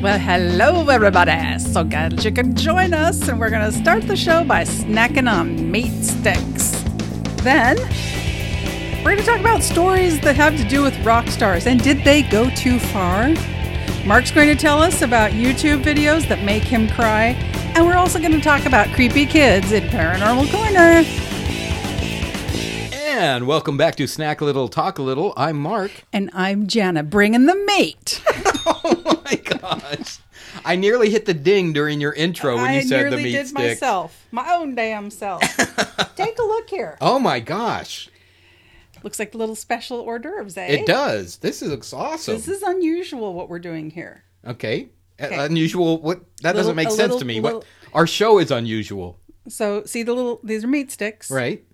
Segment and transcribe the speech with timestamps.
[0.00, 1.58] Well, hello, everybody.
[1.58, 5.28] So glad you could join us, and we're going to start the show by snacking
[5.28, 6.80] on meat sticks.
[7.42, 7.78] Then,
[8.98, 12.04] we're going to talk about stories that have to do with rock stars, and did
[12.04, 13.34] they go too far?
[14.06, 17.30] Mark's going to tell us about YouTube videos that make him cry,
[17.74, 21.23] and we're also going to talk about creepy kids in Paranormal Corner.
[23.24, 25.32] And welcome back to Snack a Little, Talk a Little.
[25.34, 25.90] I'm Mark.
[26.12, 28.22] And I'm Jana, bringing the meat.
[28.66, 30.18] oh my gosh.
[30.62, 33.32] I nearly hit the ding during your intro when I you said the nearly meat
[33.32, 33.54] did stick.
[33.58, 35.40] myself, my own damn self.
[36.16, 36.98] Take a look here.
[37.00, 38.10] Oh my gosh.
[39.02, 40.66] Looks like little special hors d'oeuvres, eh?
[40.66, 41.38] It does.
[41.38, 42.34] This looks awesome.
[42.34, 44.24] This is unusual what we're doing here.
[44.46, 44.90] okay.
[45.18, 45.44] Uh, Okay.
[45.46, 45.98] Unusual.
[46.02, 46.18] What?
[46.42, 47.40] That Little- doesn't make sense little- to me.
[47.40, 47.66] little- What?
[47.94, 49.18] Our show is unusual,
[49.48, 51.30] So, see the little, these are meat sticks.
[51.30, 51.64] right?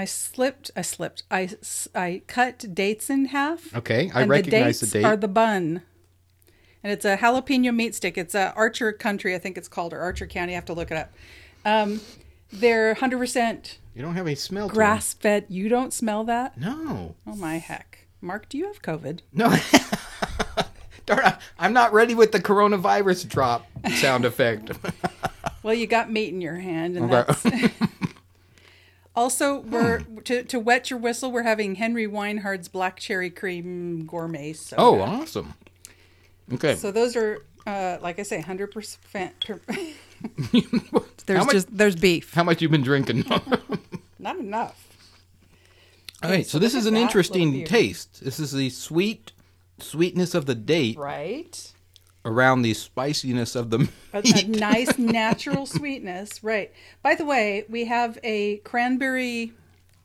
[0.00, 1.24] I slipped, I slipped.
[1.30, 1.50] I,
[1.94, 3.76] I cut dates in half.
[3.76, 4.10] Okay.
[4.14, 5.04] I and recognize the the, dates date.
[5.04, 5.82] are the bun.
[6.82, 8.16] And it's a jalapeno meat stick.
[8.16, 10.52] It's a Archer Country, I think it's called, or Archer County.
[10.52, 11.12] I have to look it up.
[11.66, 12.00] Um,
[12.50, 15.44] they're 100% you don't have any smell grass fed.
[15.50, 16.56] You don't smell that?
[16.56, 17.16] No.
[17.26, 18.06] Oh my heck.
[18.22, 19.20] Mark, do you have COVID?
[19.34, 19.54] No.
[21.06, 24.70] Darn, I'm not ready with the coronavirus drop sound effect.
[25.62, 27.34] Well, you got meat in your hand, and Okay.
[27.52, 27.72] that's.
[29.16, 31.32] also, we're to, to wet your whistle.
[31.32, 34.82] We're having Henry Weinhard's black cherry cream gourmet soda.
[34.82, 35.54] oh, awesome.
[36.52, 36.74] Okay.
[36.74, 39.44] so those are, uh, like I say, hundred percent.
[41.26, 43.24] There's much- just there's beef, How much you been drinking?
[44.18, 44.86] not enough.
[46.22, 48.22] All right, so, so this is an interesting taste.
[48.22, 49.32] This is the sweet
[49.78, 51.72] sweetness of the date Right.
[52.24, 56.42] Around the spiciness of the A, a nice natural sweetness.
[56.42, 56.72] Right.
[57.02, 59.52] By the way, we have a cranberry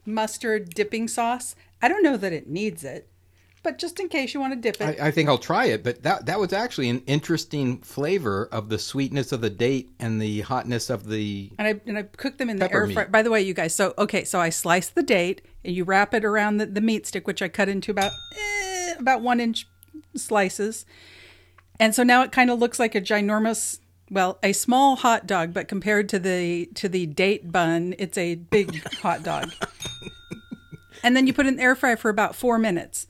[0.06, 1.56] mustard dipping sauce.
[1.82, 3.10] I don't know that it needs it,
[3.64, 5.84] but just in case you want to dip it, I, I think I'll try it,
[5.84, 10.22] but that that was actually an interesting flavor of the sweetness of the date and
[10.22, 11.52] the hotness of the.
[11.58, 13.08] and I and I cook them in the air fryer.
[13.08, 16.14] By the way, you guys, so okay, so I slice the date and you wrap
[16.14, 19.68] it around the, the meat stick, which I cut into about eh, about one inch
[20.16, 20.86] slices,
[21.80, 25.54] and so now it kind of looks like a ginormous, well, a small hot dog,
[25.54, 29.52] but compared to the to the date bun, it's a big hot dog.
[31.04, 33.08] And then you put it in the air fryer for about four minutes.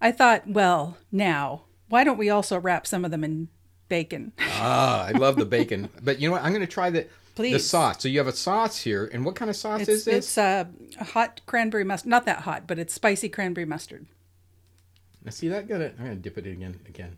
[0.00, 3.48] I thought, well, now why don't we also wrap some of them in
[3.88, 4.32] bacon?
[4.40, 6.42] Ah, I love the bacon, but you know what?
[6.42, 7.52] I'm going to try the Please.
[7.52, 8.02] the sauce.
[8.02, 10.14] So you have a sauce here, and what kind of sauce It's, is this?
[10.14, 10.64] it's uh,
[10.98, 12.10] a hot cranberry mustard.
[12.10, 14.06] Not that hot, but it's spicy cranberry mustard.
[15.26, 15.68] I see that?
[15.68, 15.94] Got it.
[15.98, 16.80] I'm going to dip it again.
[16.88, 17.16] Again.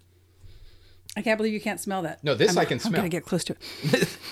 [1.17, 2.23] I can't believe you can't smell that.
[2.23, 2.93] No, this I'm, I can I'm smell.
[3.01, 4.19] gonna get close to it.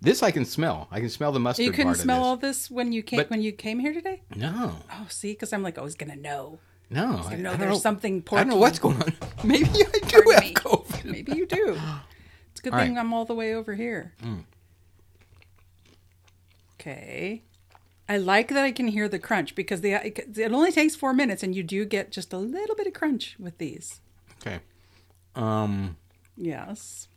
[0.00, 0.88] This I can smell.
[0.90, 1.64] I can smell the mustard.
[1.64, 4.22] You couldn't smell of all this when you came But- when you came here today.
[4.30, 4.38] this.
[4.38, 6.58] No, Oh, see, because I'm like, I was gonna know.
[6.90, 7.22] no.
[7.24, 9.12] I, I know I there's something I don't know what's going on.
[9.44, 10.54] Maybe I do Pardon have me.
[10.54, 11.04] COVID.
[11.04, 11.78] Maybe you do.
[12.50, 12.98] It's a good All thing right.
[12.98, 13.06] Mm.
[13.06, 14.12] I'm all the way over here.
[16.80, 17.42] Okay.
[18.08, 21.42] I like that I can hear the crunch because the it only takes four minutes
[21.42, 24.00] and you do get just a little bit of crunch with these.
[24.44, 24.58] Okay.
[25.34, 25.96] Um,
[26.36, 27.08] Yes.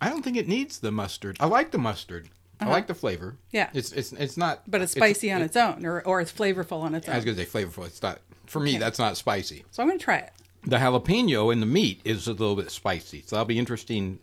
[0.00, 1.36] I don't think it needs the mustard.
[1.40, 2.28] I like the mustard.
[2.60, 3.28] I like the flavor.
[3.28, 3.48] Uh-huh.
[3.52, 3.70] Yeah.
[3.74, 4.62] It's it's it's not.
[4.66, 7.12] But it's spicy on its own, or, or it's flavorful on its own.
[7.14, 7.86] I was gonna say flavorful.
[7.86, 8.78] It's not for me.
[8.78, 9.64] That's not spicy.
[9.70, 10.32] So I'm going to try it.
[10.64, 14.18] The jalapeno in the meat is a little bit spicy, so that'll be interesting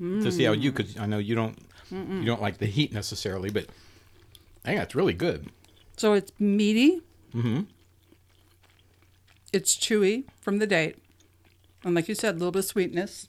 [0.00, 0.72] to see how you.
[0.72, 1.58] could I know you don't
[1.90, 3.66] you don't like the heat necessarily, but
[4.64, 5.50] I think that's really good.
[5.96, 7.02] So it's meaty.
[7.34, 7.62] Mm-hmm.
[9.52, 10.96] It's chewy from the date.
[11.84, 13.28] And like you said, a little bit of sweetness.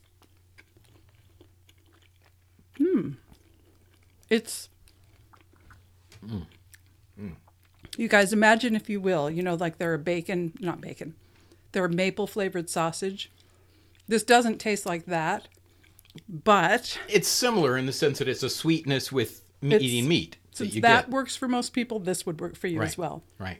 [2.77, 3.11] Hmm.
[4.29, 4.69] It's.
[7.97, 11.15] You guys imagine, if you will, you know, like they're a bacon, not bacon,
[11.71, 13.31] they're a maple flavored sausage.
[14.07, 15.47] This doesn't taste like that,
[16.27, 20.75] but It's similar in the sense that it's a sweetness with eating meat that since
[20.75, 23.21] you that works for most people, this would work for you as well.
[23.37, 23.59] Right.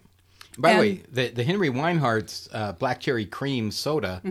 [0.58, 4.22] By the way, the the Henry Weinhard's uh, black cherry cream soda,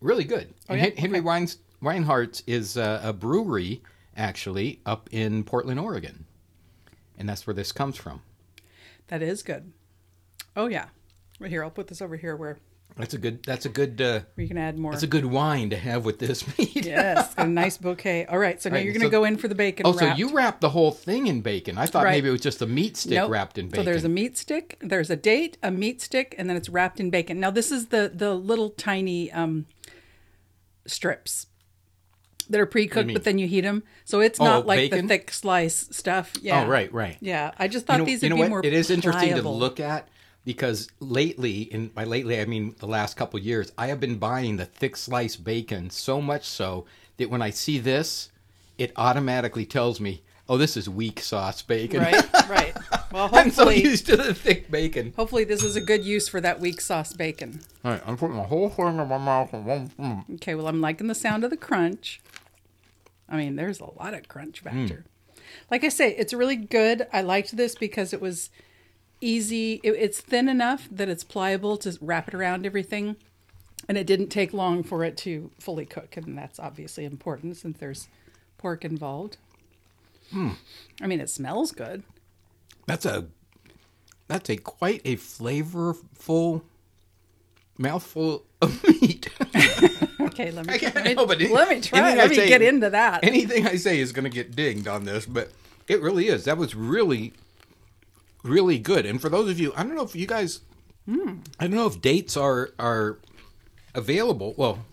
[0.00, 0.52] really good.
[0.68, 0.82] Oh, yeah?
[0.84, 3.82] Hen- Henry Weins, Weinhard's is uh, a brewery
[4.16, 6.24] actually up in Portland, Oregon,
[7.18, 8.22] and that's where this comes from.
[9.08, 9.72] That is good.
[10.56, 10.86] Oh yeah.
[11.40, 12.58] Right here, I'll put this over here where,
[12.96, 13.44] That's a good.
[13.44, 14.00] That's a good.
[14.02, 14.90] Uh, where you can add more.
[14.90, 16.84] that's a good wine to have with this meat.
[16.84, 18.26] yes, a nice bouquet.
[18.26, 19.86] All right, so now Right, you're going to so- go in for the bacon.
[19.86, 21.78] Oh, so you wrap the whole thing in bacon?
[21.78, 22.10] I thought Right.
[22.12, 23.30] maybe it was just a meat stick Nope.
[23.30, 23.84] wrapped in bacon.
[23.84, 26.98] So there's a meat stick, there's a date, a meat stick, and then it's wrapped
[26.98, 27.38] in bacon.
[27.38, 29.66] Now this is the the little tiny um,
[30.88, 31.46] strips
[32.50, 33.82] that are pre-cooked, but then you heat them.
[34.04, 35.06] So it's Oh, not like bacon?
[35.06, 36.34] the thick slice stuff.
[36.40, 36.64] Yeah.
[36.64, 37.16] Oh, right, right.
[37.20, 38.48] Yeah, I just thought you know, these would be what?
[38.48, 38.60] more.
[38.64, 40.08] It is interesting to look at
[40.44, 44.56] because lately, and by lately I mean the last couple years, I have been buying
[44.56, 46.86] the thick slice bacon so much so
[47.18, 48.30] that when I see this,
[48.78, 52.76] it automatically tells me, "Oh, this is weak sauce bacon." Right, right.
[53.10, 55.14] Well, I'm so used to the thick bacon.
[55.16, 57.62] hopefully this is a good use for that weak sauce bacon.
[57.82, 59.54] All right, I'm putting the whole thing in my mouth.
[60.34, 62.20] Okay, well, I'm liking the sound of the crunch.
[63.26, 65.04] I mean, there's a lot of crunch factor.
[65.06, 65.40] Hmm.
[65.70, 67.06] Like I say, it's really good.
[67.10, 68.50] I liked this because it was
[69.22, 69.80] easy.
[69.82, 73.16] It, it's thin enough that it's pliable to wrap it around everything.
[73.88, 76.16] And it didn't take long for it to fully cook.
[76.18, 78.08] And that's obviously important since there's
[78.58, 79.38] pork involved.
[80.34, 82.02] I mean, it smells good.
[82.86, 83.26] That's a
[84.28, 86.62] that's a quite a flavorful
[87.78, 89.28] mouthful of meat.
[90.20, 91.50] Okay, let me, I can't let me, help it.
[91.50, 91.98] let me try.
[92.00, 93.24] Anything I Let me say- get into that.
[93.24, 95.50] Anything I say is going to get dinged on this, but
[95.86, 96.44] it really is.
[96.44, 97.32] That was really,
[98.42, 99.06] really good.
[99.06, 100.60] And for those of you, I don't know if you guys,
[101.06, 101.36] Hmm.
[101.58, 103.18] I don't know if dates are are
[103.94, 104.54] available.
[104.58, 104.84] Well,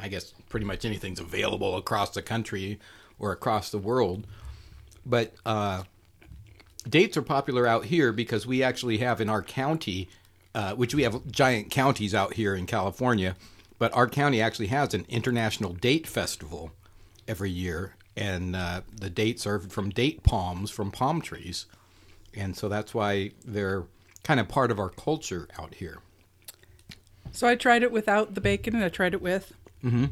[0.00, 2.78] I guess pretty much anything's available across the country
[3.18, 4.26] or across the world,
[5.08, 5.84] but uh,
[6.88, 10.08] dates are popular out here because we actually have in our county,
[10.54, 13.34] uh, which we have giant counties out here in California,
[13.78, 16.72] but our county actually has an international date festival
[17.26, 21.66] every year, and uh, the dates are from date palms from palm trees,
[22.34, 23.84] and so that's why they're
[24.22, 25.98] kind of part of our culture out here.
[27.32, 29.54] So I tried it without the bacon, and I tried it with.
[29.84, 30.06] Mm-hmm.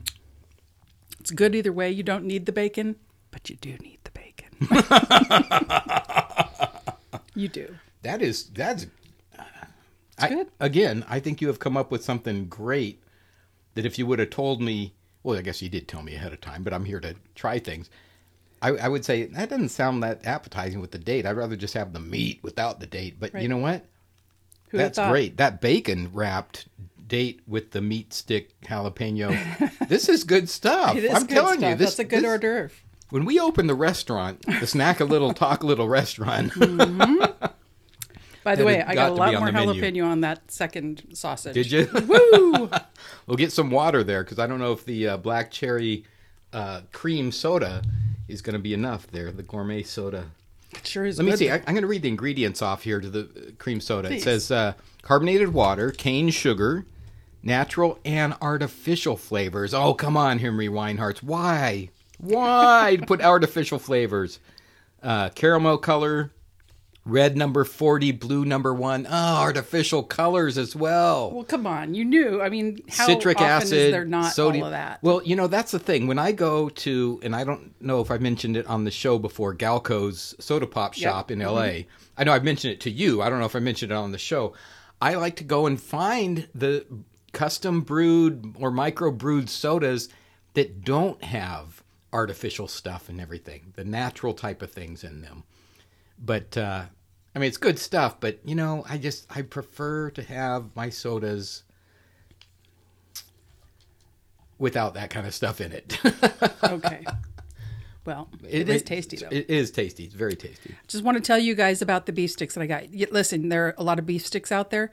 [1.18, 1.90] It's good either way.
[1.90, 2.96] You don't need the bacon,
[3.30, 3.95] but you do need.
[7.34, 7.74] you do.
[8.02, 8.86] That is that's.
[10.18, 10.48] I, good.
[10.60, 13.02] Again, I think you have come up with something great.
[13.74, 16.32] That if you would have told me, well, I guess you did tell me ahead
[16.32, 17.90] of time, but I'm here to try things.
[18.62, 21.26] I, I would say that doesn't sound that appetizing with the date.
[21.26, 23.20] I'd rather just have the meat without the date.
[23.20, 23.84] But you know what?
[24.70, 25.36] Who'd That's great.
[25.36, 26.66] That bacon wrapped
[27.06, 29.78] date with the meat stick jalapeno.
[29.88, 30.96] this is good stuff.
[30.96, 31.70] Is I'm good telling stuff.
[31.70, 32.70] you, this That's a good this- hors d'oeuvre.
[33.10, 36.52] When we open the restaurant, the snack a little, talk a little restaurant.
[38.42, 39.80] By the way, I got got a lot more menu.
[39.80, 41.54] jalapeno on that second sausage.
[41.54, 41.88] Did you?
[42.06, 42.70] Woo!
[43.26, 46.04] We'll get some water there because I don't know if the uh, black cherry
[46.52, 47.82] uh, cream soda
[48.28, 49.32] is going to be enough there.
[49.32, 50.26] The gourmet soda.
[50.72, 51.38] It sure is Let me good.
[51.38, 51.50] see.
[51.50, 54.08] I, I'm going to read the ingredients off here to the uh, cream soda.
[54.08, 54.22] Please.
[54.22, 56.86] It says uh, carbonated water, cane sugar,
[57.42, 59.74] natural and artificial flavors.
[59.74, 61.18] Oh, come on, Henry Weinhard.
[61.18, 61.90] Why?
[62.18, 64.40] Why put artificial flavors?
[65.02, 66.32] Uh, caramel color,
[67.04, 69.06] red number 40, blue number one.
[69.08, 71.94] Oh, artificial colors as well Well, come on.
[71.94, 72.42] You knew.
[72.42, 73.78] I mean, how citric often acid.
[73.78, 74.64] is there not sodium.
[74.64, 75.02] all of that?
[75.02, 76.06] Well, you know that's the thing.
[76.06, 79.18] When I go to, and I don't know if I mentioned it on the show
[79.18, 81.86] before, Galco's Soda Pop Shop in L.A.
[82.16, 83.22] I know I've mentioned it to you.
[83.22, 84.54] I don't know if I mentioned it on the show.
[85.00, 86.86] I like to go and find the
[87.32, 90.08] custom brewed or micro brewed sodas
[90.54, 91.75] that don't have
[92.16, 95.44] artificial stuff and everything, the natural type of things in them.
[96.18, 96.84] But uh,
[97.34, 98.18] I mean, it's good stuff.
[98.18, 101.62] But you know, I just I prefer to have my sodas
[104.58, 105.98] without that kind of stuff in it.
[106.64, 107.04] okay.
[108.06, 109.28] Well, it is tasty though.
[109.30, 110.04] It is tasty.
[110.04, 110.74] It's very tasty.
[110.86, 112.84] Just want to tell you guys about the beef sticks that I got.
[113.12, 114.90] Listen, there are a lot of beef sticks out there.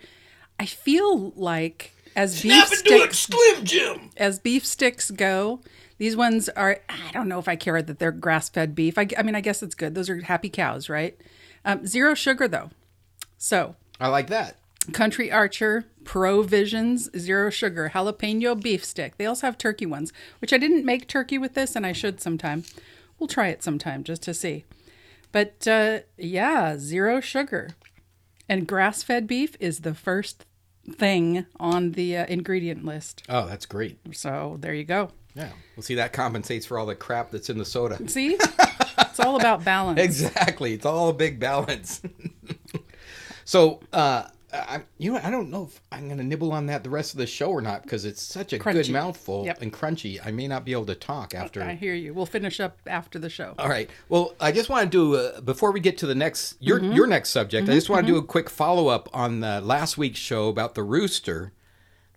[0.59, 4.09] I feel like as beef sticks Slim Jim.
[4.17, 5.61] as beef sticks go,
[5.97, 6.79] these ones are.
[6.89, 8.97] I don't know if I care that they're grass fed beef.
[8.97, 9.95] I, I mean, I guess it's good.
[9.95, 11.19] Those are happy cows, right?
[11.65, 12.71] Um, zero sugar though.
[13.37, 14.57] So I like that.
[14.91, 19.15] Country Archer, Provisions, Zero Sugar, Jalapeno Beef Stick.
[19.17, 22.19] They also have turkey ones, which I didn't make turkey with this, and I should
[22.19, 22.65] sometime.
[23.17, 24.65] We'll try it sometime just to see.
[25.31, 27.69] But uh, yeah, zero sugar.
[28.49, 30.45] And grass fed beef is the first
[30.91, 33.23] thing on the uh, ingredient list.
[33.29, 33.97] Oh, that's great.
[34.15, 35.11] So there you go.
[35.35, 35.49] Yeah.
[35.75, 37.97] Well, see, that compensates for all the crap that's in the soda.
[38.07, 38.37] See?
[38.99, 39.99] it's all about balance.
[40.03, 40.73] Exactly.
[40.73, 42.01] It's all a big balance.
[43.45, 46.83] so, uh, I, you know, I don't know if I'm going to nibble on that
[46.83, 49.61] the rest of the show or not because it's such a good mouthful Yep.
[49.63, 50.19] and crunchy.
[50.23, 51.63] I may not be able to talk after.
[51.63, 52.13] I hear you.
[52.13, 53.55] We'll finish up after the show.
[53.57, 53.89] All right.
[54.09, 56.91] Well, I just want to do uh, before we get to the next your Mm-hmm.
[56.93, 57.67] your next subject.
[57.67, 60.75] I just want to do a quick follow up on the last week's show about
[60.75, 61.51] the rooster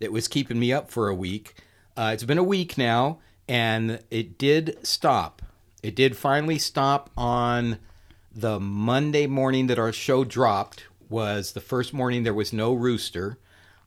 [0.01, 1.55] that was keeping me up for a week.
[1.97, 5.41] Uh, it's been a week now, and it did stop.
[5.83, 7.79] It did finally stop on
[8.35, 10.85] the Monday morning that our show dropped.
[11.09, 13.39] Was the first morning there was no rooster.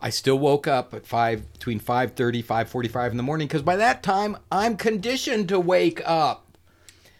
[0.02, 4.02] I still woke up at five between 5:30 5:45 in the morning because by that
[4.04, 6.58] time I'm conditioned to wake up.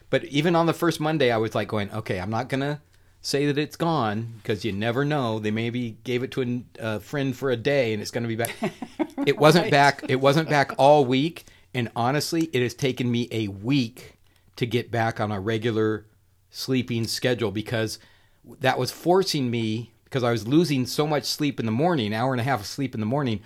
[0.10, 2.82] But even on the first Monday, I was like going, okay, I'm not gonna,
[3.22, 5.40] say that it's gone because you never know.
[5.40, 8.36] They maybe gave it to a, friend for a day and it's going to be
[8.36, 8.56] back.
[9.26, 10.06] It wasn't back.
[10.08, 11.44] It wasn't back all week.
[11.74, 14.18] And honestly, it has taken me a week
[14.56, 16.06] to get back on a regular
[16.50, 18.00] sleeping schedule because
[18.60, 22.32] that was forcing me because I was losing so much sleep in the morning, hour
[22.34, 23.42] and a half of sleep in the morning.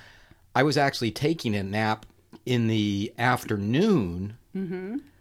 [0.55, 2.05] I was actually taking a nap
[2.45, 4.37] in the afternoon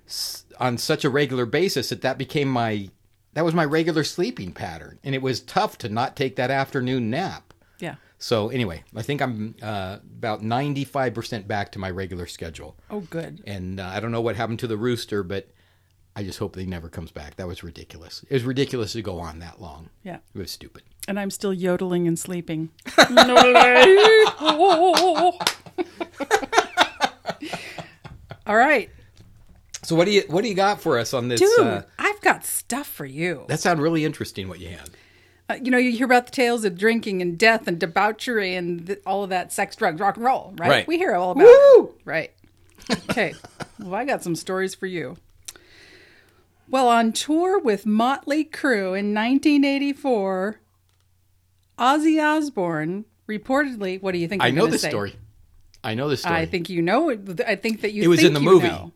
[0.07, 2.91] s- on such a regular basis that that became my
[3.35, 7.09] that was my regular sleeping pattern, and it was tough to not take that afternoon
[7.09, 7.55] nap.
[7.79, 7.95] Yeah.
[8.19, 12.77] So anyway, I think I'm uh, about ninety five percent back to my regular schedule,
[12.91, 13.43] Oh, good.
[13.47, 15.49] and uh, I don't know what happened to the rooster, but
[16.15, 17.37] I just hope that he never comes back.
[17.37, 18.23] That was ridiculous.
[18.29, 19.89] It was ridiculous to go on that long.
[20.05, 20.19] Yeah.
[20.35, 20.83] It was stupid.
[21.09, 22.69] And I'm still yodeling and sleeping.
[28.47, 28.91] All right.
[29.83, 31.41] So what do you what do you got for us on this?
[31.41, 33.45] Dude, Uh, I've got stuff for you.
[33.49, 34.49] that sounded really interesting.
[34.49, 34.91] What you had.
[35.49, 38.87] Uh, you know, you hear about the tales of drinking and death and debauchery and
[38.87, 40.69] th- all of that sex, drugs, rock and roll, right?
[40.69, 40.87] Right.
[40.87, 41.85] We hear all about Woo!
[41.87, 41.95] it.
[42.05, 42.33] Right.
[43.11, 43.35] Okay.
[43.81, 45.17] well, I got some stories for you.
[46.69, 50.61] Well, on tour with Motley Crue in 1984,
[51.79, 54.43] Ozzy Osbourne reportedly, what do you think?
[54.43, 54.89] I I'm know this say?
[54.91, 55.17] story.
[55.85, 56.37] I know this story.
[56.37, 57.41] I think you know it.
[57.47, 58.69] I think that you It was in the movie.
[58.69, 58.93] know.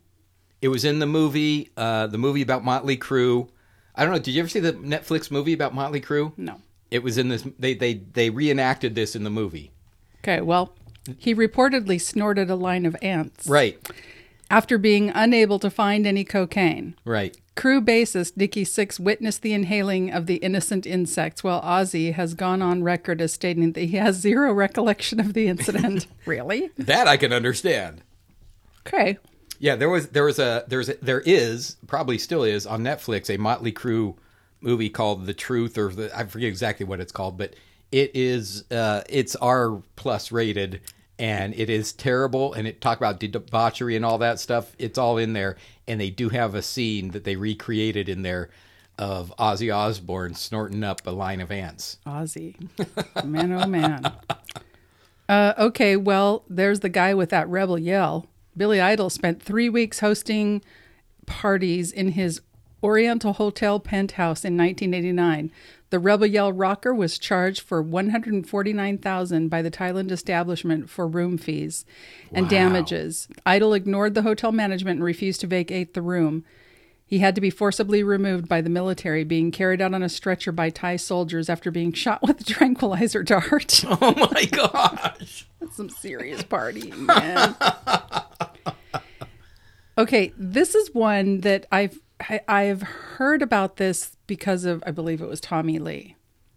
[0.62, 3.49] It was in the movie, uh, the movie about Motley Crue.
[3.94, 4.18] I don't know.
[4.18, 6.32] Did you ever see the Netflix movie about Motley Crue?
[6.37, 6.61] No.
[6.90, 7.44] It was in this.
[7.58, 9.73] They they they reenacted this in the movie.
[10.23, 10.73] Okay, well,
[11.18, 13.78] he reportedly snorted a line of ants Right.
[14.50, 16.94] after being unable to find any cocaine.
[17.04, 17.37] Right.
[17.56, 22.60] Crue bassist Nikki Sixx witnessed the inhaling of the innocent insects, while Ozzy has gone
[22.60, 26.06] on record as stating that he has zero recollection of the incident.
[26.26, 26.70] really?
[26.76, 28.02] That I can understand.
[28.86, 29.18] Okay.
[29.58, 33.34] Yeah, there was there was a there's a, there is probably still is on Netflix
[33.34, 34.14] a Motley Crue
[34.60, 37.54] movie called The Truth or the, I forget exactly what it's called, but
[37.90, 40.82] it is uh, it's R plus rated
[41.18, 44.75] and it is terrible and it talk about debauchery and all that stuff.
[44.78, 45.56] It's all in there
[45.87, 48.50] and they do have a scene that they recreated in there
[48.99, 51.99] of Ozzy Osbourne snorting up a line of ants.
[52.06, 52.56] Ozzy.
[53.25, 54.11] Man, oh man.
[55.28, 58.26] Uh, okay, well, there's the guy with that rebel yell.
[58.56, 60.62] Billy Idol spent three weeks hosting
[61.26, 62.40] parties in his
[62.83, 65.50] Oriental Hotel penthouse in 1989.
[65.90, 71.85] The Rebel Yell rocker was charged for 149,000 by the Thailand establishment for room fees
[72.33, 72.50] and Wow.
[72.50, 73.28] damages.
[73.47, 76.45] Idol ignored the hotel management and refused to vacate the room.
[77.09, 80.50] He had to be forcibly removed by the military, being carried out on a stretcher
[80.50, 83.85] by Thai soldiers after being shot with a tranquilizer dart.
[83.88, 85.47] Oh my gosh.
[85.61, 87.54] That's Some serious partying, man.
[89.99, 95.20] okay, this is one that I've I, I've heard about this because of I believe
[95.20, 96.16] it was Tommy Lee,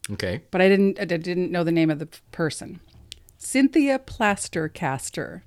[0.10, 0.42] Okay.
[0.52, 2.80] but I didn't I didn't know the name of the person.
[3.38, 5.42] Cynthia Plastercaster.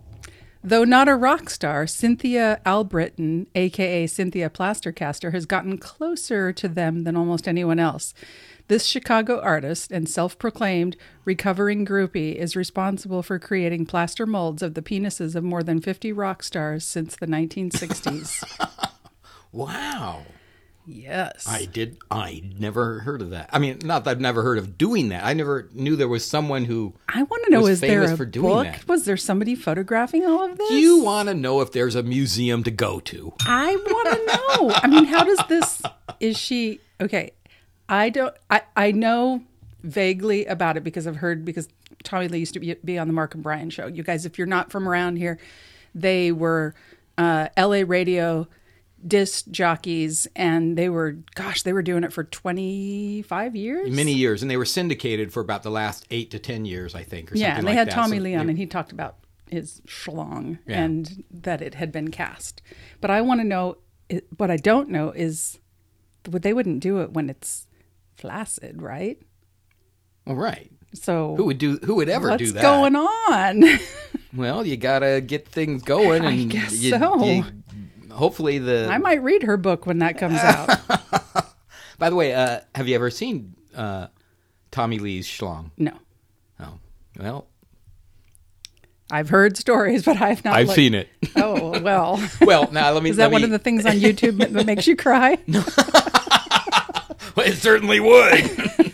[0.65, 7.03] Though not a rock star, Cynthia Albritton, aka Cynthia Plastercaster, has gotten closer to them
[7.03, 8.15] than almost anyone else.
[8.69, 14.75] This Chicago artist and self proclaimed recovering groupie is responsible for creating plaster molds of
[14.75, 18.45] the penises of more than 50 rock stars since the 1960s.
[19.53, 20.23] Wow.
[20.87, 21.47] yes.
[21.47, 21.99] I did.
[22.11, 23.51] I never heard of that.
[23.53, 25.25] I mean, not that I've never heard of doing that.
[25.25, 26.95] I never knew there was someone who.
[27.09, 28.65] I want to know is there a for doing book?
[28.65, 28.89] that.
[28.89, 30.71] Was there somebody photographing all of this?
[30.73, 33.33] You want to know if there's a museum to go to?
[33.47, 34.73] I want to know.
[34.75, 35.83] I mean, how does this?
[36.19, 37.33] Is she okay?
[37.89, 38.35] I don't.
[38.51, 39.43] I I know
[39.83, 41.69] vaguely about it because I've heard because
[42.05, 43.87] Tommy Lee used to be, be on the Mark and Brian show.
[43.87, 45.39] You guys, if you're not from around here,
[45.95, 46.75] they were
[47.19, 47.85] uh, L.A.
[47.85, 48.49] radio
[49.07, 53.91] disc jockeys, and they were gosh, they were doing it for 25 years.
[53.91, 57.03] Many years, and they were syndicated for about the last eight to ten years, I
[57.03, 57.33] think.
[57.33, 57.95] Or Yeah, something and they like had that.
[57.95, 59.17] Tommy So Lee on, they- and he talked about
[59.51, 60.83] his schlong Yeah.
[60.83, 62.63] and that it had been cast.
[63.01, 63.77] But I want to know
[64.37, 65.59] what I don't know is
[66.25, 67.67] they wouldn't do it when it's
[68.15, 69.19] flaccid, right?
[70.27, 70.71] Well, right.
[70.95, 71.79] So Who would do?
[71.85, 72.63] Who would ever do that?
[72.63, 73.65] going on?
[74.35, 77.23] Well, you gotta get things going, I and guess you, so.
[77.23, 77.45] you-
[78.13, 78.89] hopefully, the.
[78.91, 80.69] I might read her book when that comes out.
[81.99, 84.09] By the way, uh, have you ever seen uh,
[84.71, 85.71] Tommy Lee's schlong?
[85.79, 85.93] No,
[86.61, 86.79] Oh,
[87.19, 87.47] well,
[89.11, 90.55] I've heard stories, but I've not.
[90.55, 91.09] I've looked- seen it.
[91.37, 93.11] Oh well, well, now let me.
[93.11, 95.39] is that let one me- of the things on YouTube that that makes you cry?
[97.35, 98.93] Well, it certainly would.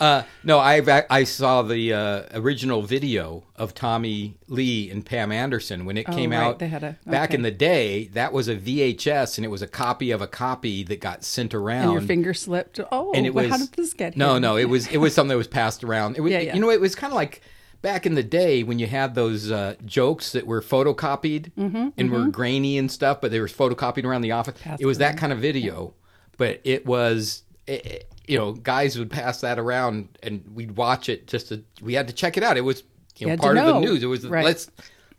[0.00, 5.84] Uh, no, I I saw the uh, original video of Tommy Lee and Pam Anderson
[5.84, 8.08] when it came Oh, right, out they had a- back in the day.
[8.08, 11.54] That was a VHS, and it was a copy of a copy that got sent
[11.54, 11.84] around.
[11.84, 12.80] And your finger slipped.
[12.92, 14.40] Oh, and it was how did this get no, here?
[14.40, 14.52] no.
[14.52, 16.16] no, It was it was something that was passed around.
[16.16, 16.54] It was, Yeah, yeah.
[16.54, 17.40] You know, it was kind of like
[17.82, 22.10] back in the day when you had those uh, jokes that were photocopied Mm-hmm, and
[22.10, 24.58] were grainy and stuff, but they were photocopied around the office.
[24.60, 25.94] Passed it was that kind of video,
[26.36, 27.42] but it was.
[27.66, 31.26] It- you know, guys would pass that around, and we'd watch it.
[31.26, 32.56] Just to, we had to check it out.
[32.56, 32.82] It was
[33.16, 34.02] you know had to part of the news.
[34.02, 34.44] It was Right.
[34.44, 34.70] let's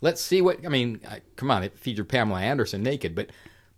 [0.01, 0.99] let's see what I mean.
[1.09, 3.29] I, come on, it featured Pamela Anderson naked, but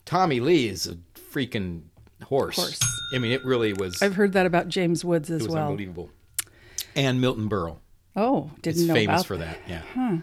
[0.06, 0.98] Tommy Lee is a
[1.32, 1.82] freaking
[2.24, 2.56] horse.
[2.56, 2.80] Horse.
[3.14, 4.02] I mean, it really was.
[4.02, 5.68] I've heard that about James Woods as It was well.
[5.70, 6.10] unbelievable.
[6.96, 7.78] And Milton Berle
[8.16, 9.60] Oh, didn't is know famous about for that.
[9.68, 9.84] that.
[9.96, 10.18] Yeah.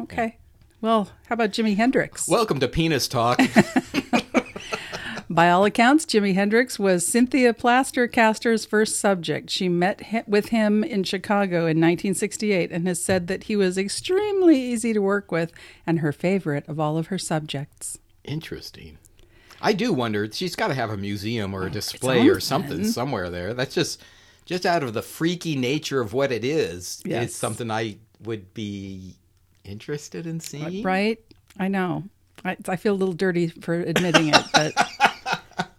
[0.00, 0.38] Okay.
[0.80, 2.28] Well, how about Jimi Hendrix?
[2.28, 3.38] Welcome to Penis Talk.
[5.36, 9.50] By all accounts, Jimi Hendrix was Cynthia Plastercaster's first subject.
[9.50, 14.58] She met with him in Chicago in 1968 and has said that he was extremely
[14.58, 15.52] easy to work with
[15.86, 17.98] and her favorite of all of her subjects.
[18.24, 18.96] Interesting.
[19.60, 20.26] I do wonder.
[20.32, 22.90] She's got to have a museum or a oh, display or something something.
[22.90, 23.52] somewhere there.
[23.52, 24.02] That's just
[24.46, 27.02] just out of the freaky nature of what it is.
[27.04, 27.24] Yes.
[27.24, 29.16] It's something I would be
[29.64, 30.82] interested in seeing.
[30.82, 31.20] Right?
[31.58, 32.04] I know.
[32.42, 34.72] I, I feel a little dirty for admitting it, but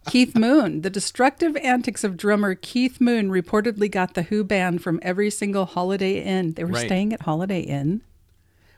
[0.08, 5.00] Keith Moon, the destructive antics of drummer Keith Moon, reportedly got the Who banned from
[5.02, 6.54] every single Holiday Inn.
[6.54, 6.86] They were Right.
[6.86, 8.02] staying at Holiday Inn.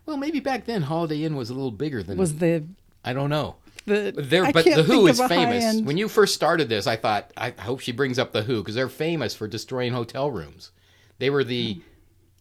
[0.05, 2.63] Well, maybe back then Holiday Inn was a little bigger than Was the
[3.05, 3.55] I don't know.
[3.85, 5.81] the There, but the Who a famous.
[5.81, 8.75] When you first started this, I thought I hope she brings up the Who because
[8.75, 10.71] they're famous for destroying hotel rooms.
[11.19, 11.81] They were the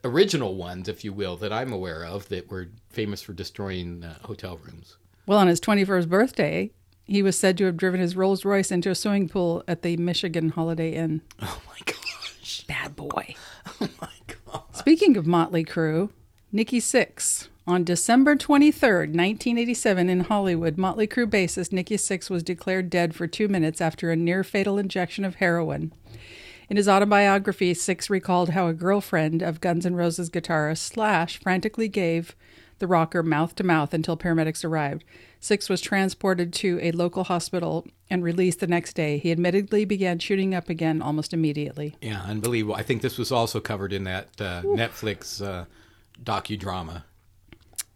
[0.05, 4.19] original ones, if you will, that I'm aware of that were famous for destroying uh,
[4.23, 4.97] hotel rooms.
[5.27, 6.71] Well, on his 21st birthday,
[7.09, 9.97] he was said to have driven his Rolls Royce into a swimming pool at the
[9.97, 11.23] Michigan Holiday Inn.
[11.41, 12.65] Oh my gosh!
[12.69, 13.35] Bad boy.
[13.81, 14.63] Oh my god!
[14.73, 16.11] Speaking of Motley Crue,
[16.53, 17.49] Nikki Sixx.
[17.67, 23.27] On December 23rd, 1987, in Hollywood, Motley Crue bassist Nikki Sixx was declared dead for
[23.27, 25.93] two minutes after a near fatal injection of heroin.
[26.71, 31.89] In his autobiography, Sixx recalled how a girlfriend of Guns N' Roses guitarist Slash frantically
[31.89, 32.35] gave
[32.79, 35.05] the rocker mouth to mouth until paramedics arrived.
[35.41, 39.19] Sixx was transported to a local hospital and released the next day.
[39.19, 41.97] He admittedly began shooting up again almost immediately.
[42.01, 42.75] Yeah, unbelievable.
[42.75, 45.65] I think this was also covered in that uh, Netflix uh,
[46.23, 47.05] docudrama.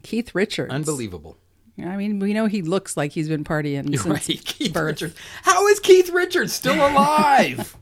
[0.03, 0.73] Keith Richards.
[0.73, 1.37] Unbelievable.
[1.79, 5.01] I mean, we know he looks like he's been partying since Right, Keith birth.
[5.01, 5.17] Richards.
[5.43, 7.77] How is Keith Richards still alive?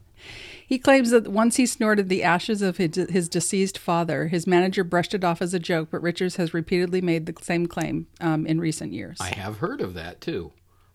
[0.71, 4.85] He claims that once he snorted the ashes of his, his deceased father, his manager
[4.85, 8.47] brushed it off as a joke, but Richards has repeatedly made the same claim um,
[8.47, 9.17] in recent years.
[9.19, 10.53] I have heard of that too.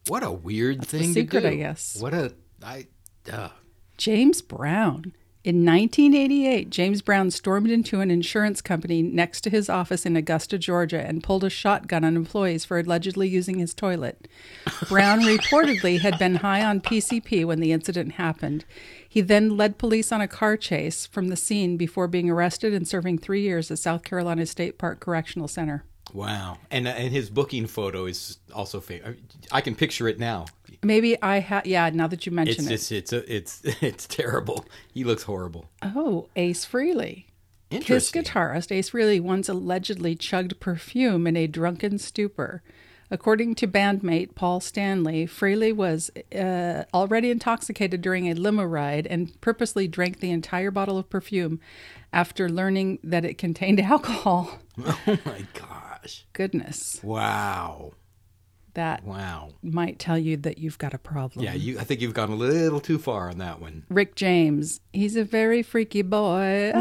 [0.08, 1.54] What a weird the thing secret, to do.
[1.54, 2.00] I guess.
[2.00, 2.86] What a I.
[3.30, 3.50] Uh,
[3.98, 5.12] James Brown.
[5.46, 10.58] In 1988, James Brown stormed into an insurance company next to his office in Augusta,
[10.58, 14.26] Georgia, and pulled a shotgun on employees for allegedly using his toilet.
[14.88, 18.64] Brown reportedly had been high on PCP when the incident happened.
[19.16, 22.86] He then led police on a car chase from the scene before being arrested and
[22.86, 25.84] serving three years at South Carolina State Park Correctional Center.
[26.12, 29.16] wow, and uh, and his booking photo is also famous.
[29.50, 30.44] I can picture it now.
[30.82, 33.06] Maybe I had, yeah, now that you mention It's it.
[33.06, 34.66] just it's a, it's it's terrible.
[34.92, 35.70] He looks horrible.
[35.80, 37.24] Oh, Ace Frehley.
[37.70, 42.62] His guitarist, Ace Frehley, once allegedly chugged perfume in a drunken stupor.
[43.10, 49.40] According to bandmate Paul Stanley, Frehley was uh, already intoxicated during a limo ride and
[49.40, 51.60] purposely drank the entire bottle of perfume
[52.12, 54.58] after learning that it contained alcohol.
[54.84, 56.26] Oh my gosh!
[56.32, 57.92] Goodness, Wow!
[58.74, 59.50] that Wow!
[59.62, 61.44] might tell you that you've got a problem.
[61.44, 61.78] Yeah, you.
[61.78, 63.84] I think you've gone a little too far on that one.
[63.88, 66.72] Rick James, he's a very freaky boy.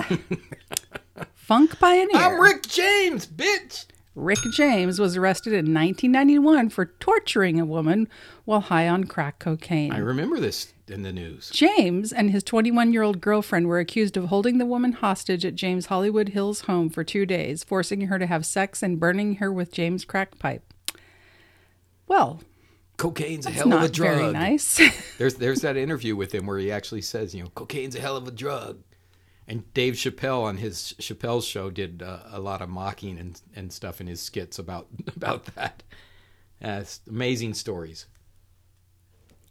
[1.35, 2.09] Funk pioneer.
[2.17, 3.85] I'm Rick James, bitch.
[4.15, 8.07] Rick James was arrested in 1991 for torturing a woman
[8.45, 9.91] while high on crack cocaine.
[9.91, 11.49] I remember this in the news.
[11.49, 15.55] James and his 21 year old girlfriend were accused of holding the woman hostage at
[15.55, 19.51] James' Hollywood Hills home for two days, forcing her to have sex and burning her
[19.51, 20.63] with James' crack pipe.
[22.07, 22.39] Well,
[22.97, 24.17] Cocaine's a hell of a drug.
[24.17, 24.79] very nice.
[25.17, 28.15] There's there's that interview with him where he actually says, you know, cocaine's a hell
[28.15, 28.79] of a drug.
[29.47, 33.71] And Dave Chappelle on his Chappelle's show did uh, a lot of mocking and, and
[33.71, 35.83] stuff in his skits about about that.
[36.63, 38.07] Uh, amazing stories.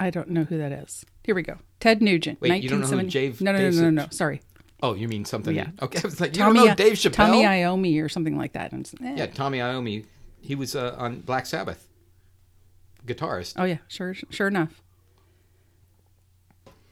[0.00, 1.06] I don't know who that is.
[1.22, 1.58] Here we go.
[1.78, 2.40] Ted Nugent.
[2.40, 4.06] Wait, you don't know who Dave- No, no, no, no, no.
[4.10, 4.40] Sorry.
[4.82, 5.54] Oh, you mean something?
[5.54, 5.68] Yeah.
[5.80, 7.12] Okay, I was like, you Tommy, don't know Dave Chappelle?
[7.14, 8.74] Tommy Iommi or something like that.
[8.74, 9.14] Eh.
[9.16, 10.04] yeah, Tommy Iommi.
[10.40, 11.88] He was uh, on Black Sabbath,
[13.06, 13.54] guitarist.
[13.56, 14.82] Oh yeah, sure, sure enough.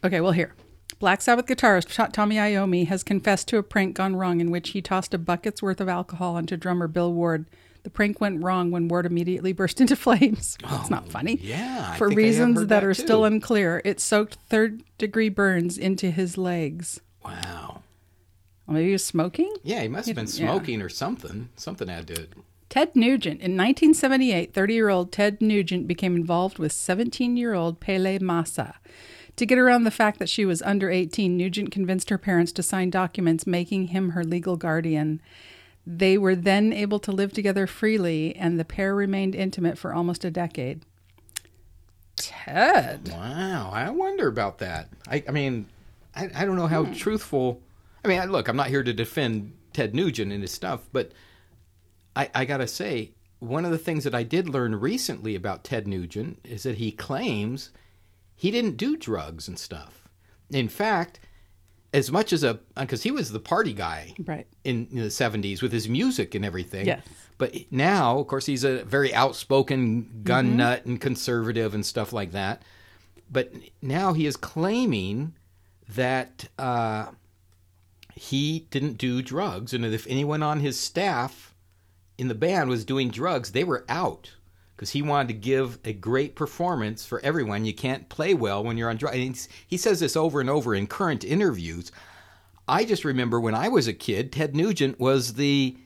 [0.04, 0.54] Okay, well here,
[1.02, 4.80] Black Sabbath guitarist Tommy Iommi has confessed to a prank gone wrong in which he
[4.80, 7.46] tossed a bucket's worth of alcohol onto drummer Bill Ward.
[7.82, 10.56] The prank went wrong when Ward immediately burst into flames.
[10.64, 11.40] it's not oh, funny.
[11.42, 13.02] yeah, I For reasons that, that are too.
[13.02, 17.00] still unclear, it soaked third degree burns into his legs.
[17.24, 17.82] Wow.
[18.68, 19.52] Well, maybe he was smoking?
[19.64, 20.52] Yeah, he must have been yeah.
[20.52, 21.48] smoking or something.
[21.56, 22.28] Something had to.
[22.68, 23.40] Ted Nugent.
[23.40, 28.76] In 1978, 30 year old Ted Nugent became involved with 17 year old Pele Massa.
[29.36, 32.62] To get around the fact that she was under 18, Nugent convinced her parents to
[32.62, 35.20] sign documents making him her legal guardian.
[35.86, 40.24] They were then able to live together freely, and the pair remained intimate for almost
[40.24, 40.82] a decade.
[42.16, 43.08] Ted.
[43.10, 44.88] Wow, I wonder about that.
[45.08, 45.66] I, I mean,
[46.14, 46.92] I, I don't know how Hmm.
[46.92, 47.60] truthful.
[48.04, 51.12] I mean, I, look, I'm not here to defend Ted Nugent and his stuff, but
[52.14, 55.88] I, I gotta say, one of the things that I did learn recently about Ted
[55.88, 57.70] Nugent is that he claims
[58.42, 60.08] he didn't do drugs and stuff.
[60.50, 61.20] In fact,
[61.94, 64.48] as much as a because he was the party guy Right.
[64.64, 66.86] in, the 70s with his music and everything.
[66.86, 67.06] Yes.
[67.38, 72.32] But now, of course, he's a very outspoken gun nut and conservative and stuff like
[72.32, 72.62] that.
[73.30, 75.34] But now he is claiming
[75.88, 77.06] that uh,
[78.16, 81.54] he didn't do drugs, and if anyone on his staff
[82.18, 84.32] in the band was doing drugs, they were out
[84.82, 87.64] because he wanted to give a great performance for everyone.
[87.64, 89.16] You can't play well when you're on drugs.
[89.16, 91.92] And he says this over and over in current interviews.
[92.66, 95.76] I just remember when I was a kid, Ted Nugent was the,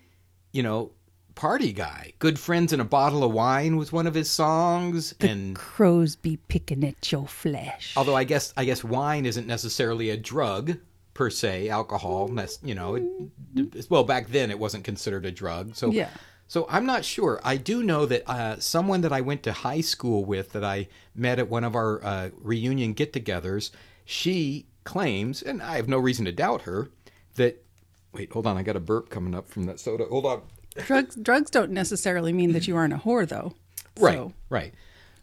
[0.53, 0.93] you know,
[1.35, 2.15] party guy.
[2.21, 5.15] Good Friends and a Bottle of Wine was one of his songs.
[5.21, 7.93] and Crows be picking at your flesh.
[7.99, 10.79] although I guess I guess wine isn't necessarily a drug
[11.13, 15.75] per se, alcohol, that's- you know, it, well back then it wasn't considered a drug.
[15.77, 16.09] So Yeah.
[16.49, 17.41] So I'm not sure.
[17.45, 20.89] I do know that uh, someone that I went to high school with that I
[21.15, 23.71] met at one of our uh, reunion get-togethers,
[24.05, 26.91] she claims, and I have no reason to doubt her,
[27.35, 27.65] that
[28.13, 30.05] wait, hold on, I got a burp coming up from that soda.
[30.07, 30.43] Hold on.
[30.77, 33.55] drugs drugs don't necessarily mean that you aren't a whore, though.
[33.99, 34.73] Right, So- right.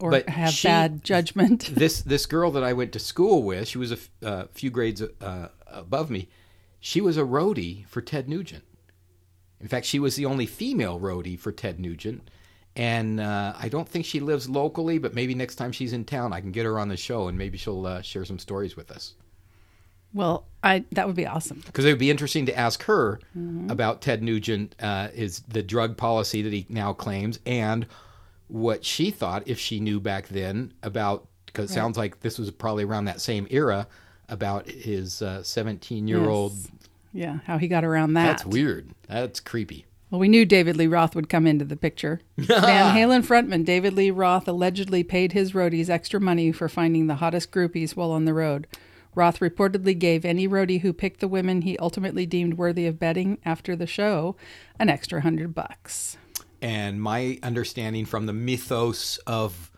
[0.00, 1.70] or But have she- bad judgment.
[1.74, 4.70] this this girl that I went to school with, she was a f- uh, few
[4.70, 6.28] grades uh, above me.
[6.80, 8.64] She was a roadie for Ted Nugent.
[9.64, 12.30] In fact, she was the only female roadie for Ted Nugent.
[12.76, 16.32] And uh, I don't think she lives locally, but maybe next time she's in town,
[16.34, 18.90] I can get her on the show and maybe she'll uh, share some stories with
[18.90, 19.14] us.
[20.12, 21.62] well, I that would be awesome.
[21.66, 23.20] Because it would be interesting to ask her
[23.68, 27.86] about Ted Nugent, uh, is the drug policy that he now claims, and
[28.48, 31.26] what she thought if she knew back then about.
[31.46, 33.86] Because it sounds like this was probably around that same era
[34.28, 36.52] about his seventeen-year-old.
[36.52, 36.68] Yes.
[37.14, 38.26] Yeah, how he got around that.
[38.26, 38.90] That's weird.
[39.08, 39.86] That's creepy.
[40.10, 42.20] Well, we knew David Lee Roth would come into the picture.
[42.36, 47.16] Van Halen frontman David Lee Roth allegedly paid his roadies extra money for finding the
[47.16, 48.66] hottest groupies while on the road.
[49.14, 53.38] Roth reportedly gave any roadie who picked the women he ultimately deemed worthy of betting
[53.44, 54.36] after the show
[54.78, 56.16] an extra hundred bucks.
[56.60, 59.70] And my understanding from the mythos of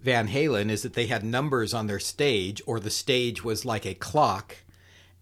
[0.00, 3.86] Van Halen is that they had numbers on their stage, or the stage was like
[3.86, 4.56] a clock,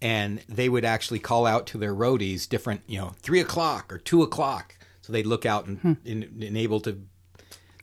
[0.02, 3.98] and they would actually call out to their roadies different, you know, three o'clock or
[3.98, 4.76] two o'clock.
[5.02, 7.02] So they'd look out and, and, and able to.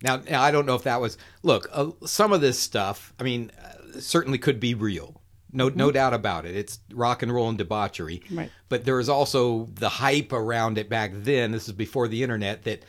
[0.01, 1.17] Now, now, I don't know if that was.
[1.43, 5.21] Look, uh, some of this stuff, I mean, uh, certainly could be real.
[5.51, 6.55] No, no doubt about it.
[6.55, 8.21] It's rock and roll and debauchery.
[8.29, 8.51] Right.
[8.69, 11.51] But there is also the hype around it back then.
[11.51, 12.83] This is before the internet that,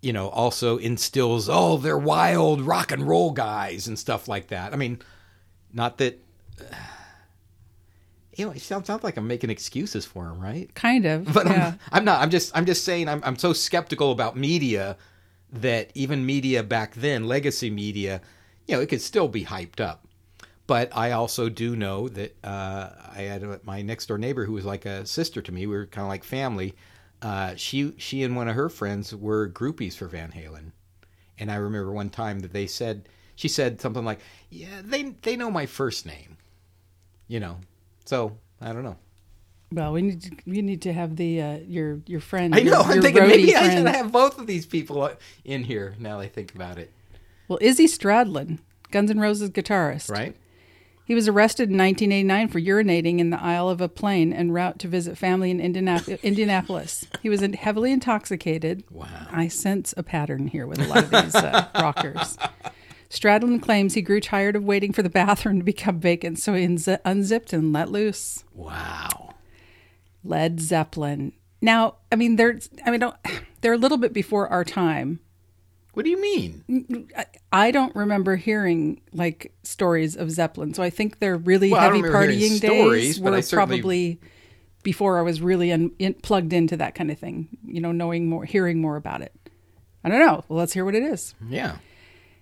[0.00, 4.72] you know, also instills, oh, they're wild rock and roll guys and stuff like that.
[4.72, 5.00] I mean,
[5.72, 6.18] not that.
[6.58, 6.66] You
[8.46, 10.72] know, it sounds, sounds like I'm making excuses for him, right?
[10.74, 11.32] Kind of.
[11.32, 11.74] But yeah.
[11.90, 12.22] I'm, I'm not.
[12.22, 12.56] I'm just.
[12.56, 13.08] I'm just saying.
[13.08, 13.22] I'm.
[13.24, 14.96] I'm so skeptical about media
[15.52, 18.20] that even media back then, legacy media,
[18.66, 20.06] you know, it could still be hyped up.
[20.66, 24.52] But I also do know that uh, I had a, my next door neighbor who
[24.52, 25.66] was like a sister to me.
[25.66, 26.74] We were kind of like family.
[27.22, 30.72] Uh, she she and one of her friends were groupies for Van Halen,
[31.38, 34.20] and I remember one time that they said she said something like,
[34.50, 36.36] "Yeah, they they know my first name,"
[37.26, 37.58] you know.
[38.08, 38.96] So I don't know.
[39.70, 42.54] Well, we need to, you need to have the uh, your your friend.
[42.54, 42.80] I your- know.
[42.80, 45.10] I'm your thinking roadie maybe I should have both of these people
[45.44, 45.94] in here.
[45.98, 46.90] Now I think about it,
[47.48, 50.34] Well, Izzy Stradlin, Guns N' Roses guitarist, right?
[51.04, 54.78] He was arrested in 1989 for urinating in the aisle of a plane en route
[54.80, 57.06] to visit family in Indianap- Indianapolis.
[57.22, 58.84] He was heavily intoxicated.
[58.90, 59.06] Wow.
[59.30, 62.36] I sense a pattern here with a lot of these uh, rockers.
[63.10, 66.66] Stradlin claims he grew tired of waiting for the bathroom to become vacant, so he
[66.66, 68.44] unzi- unzipped and let loose.
[68.54, 69.34] Wow.
[70.22, 71.32] Led Zeppelin.
[71.60, 73.02] Now, I mean, they're I mean,
[73.60, 75.20] they're a little bit before our time
[75.94, 77.08] What do you mean?
[77.16, 81.80] I, I don't remember hearing like stories of Zeppelin, so I think they're really Well,
[81.80, 84.20] heavy partying stories, days were certainly- probably
[84.84, 87.48] before I was really un, in, plugged into that kind of thing.
[87.66, 89.32] You know, knowing more, hearing more about it.
[90.04, 90.44] I don't know.
[90.48, 91.34] Well, let's hear what it is.
[91.48, 91.76] Yeah.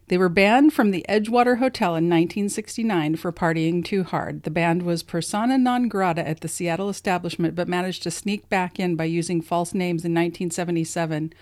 [0.08, 4.44] They were banned from the Edgewater Hotel in 1969 for partying too hard.
[4.44, 8.78] The band was persona non grata at the Seattle establishment, but managed to sneak back
[8.78, 11.32] in by using false names in 1977.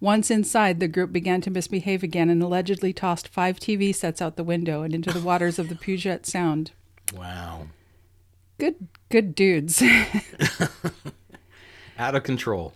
[0.00, 4.36] Once inside, the group began to misbehave again and allegedly tossed five TV sets out
[4.36, 6.72] the window and into the waters of the Puget Sound.
[7.14, 7.68] Wow.
[8.58, 9.82] Good, good dudes.
[11.98, 12.72] Out of control.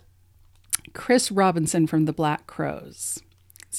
[0.93, 3.19] Chris Robinson from the Black Crowes.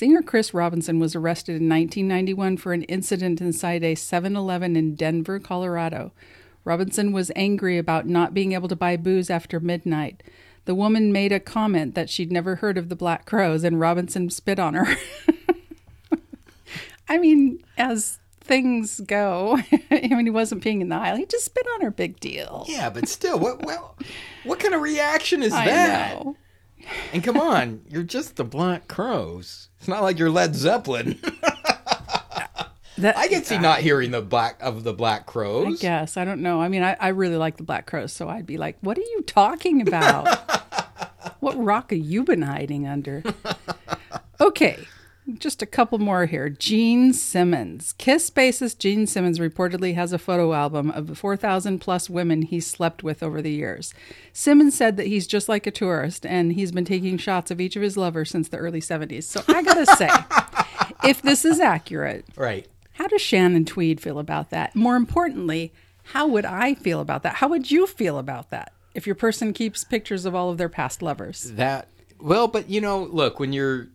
[0.00, 4.94] Singer Chris Robinson was arrested in 1991 for an incident inside a 7 Eleven in
[4.94, 6.12] Denver, Colorado.
[6.64, 10.22] Robinson was angry about not being able to buy booze after midnight.
[10.64, 14.30] The woman made a comment that she'd never heard of the Black Crowes, and Robinson
[14.30, 14.96] spit on her.
[17.10, 19.58] I mean, as things go,
[19.90, 21.16] I mean, he wasn't peeing in the aisle.
[21.16, 21.90] He just spit on her.
[21.90, 22.64] Big deal.
[22.66, 23.98] Yeah, but still, what well,
[24.44, 26.24] what kind of reaction is I that?
[26.24, 26.36] know.
[27.12, 29.68] And come on, you're just the Black Crowes.
[29.78, 31.18] It's not like you're Led Zeppelin.
[32.98, 35.78] That, I can see not hearing the black of the Black Crowes.
[35.78, 36.16] I guess.
[36.18, 36.60] I don't know.
[36.60, 39.02] I mean, I, I really like the Black Crowes, so I'd be like, what are
[39.02, 40.26] you talking about?
[41.40, 43.22] what rock have you been hiding under?
[44.38, 44.78] Okay,
[45.38, 46.48] just a couple more here.
[46.48, 47.94] Gene Simmons.
[47.98, 52.66] Kiss bassist Gene Simmons reportedly has a photo album of the 4,000 plus women he's
[52.66, 53.94] slept with over the years.
[54.32, 57.76] Simmons said that he's just like a tourist and he's been taking shots of each
[57.76, 59.24] of his lovers since the early 70s.
[59.24, 60.08] So I gotta say,
[61.08, 62.66] if this is accurate, Right.
[62.94, 64.74] how does Shannon Tweed feel about that?
[64.74, 65.72] More importantly,
[66.04, 67.34] how would I feel about that?
[67.36, 70.68] How would you feel about that if your person keeps pictures of all of their
[70.68, 71.52] past lovers?
[71.52, 71.88] That
[72.20, 73.88] well, but you know, look, when you're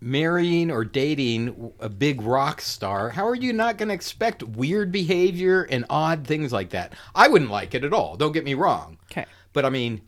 [0.00, 4.90] marrying or dating a big rock star, how are you not going to expect weird
[4.90, 6.94] behavior and odd things like that?
[7.14, 8.16] I wouldn't like it at all.
[8.16, 8.98] Don't get me wrong.
[9.10, 9.26] Okay.
[9.52, 10.02] But I mean,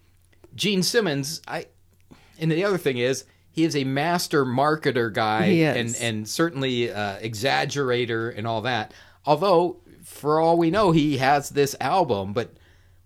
[0.54, 1.66] Gene Simmons, I
[2.38, 5.44] and the other thing is he is a master marketer guy
[5.76, 8.92] and and certainly uh, exaggerator and all that.
[9.26, 12.54] Although for all we know he has this album, but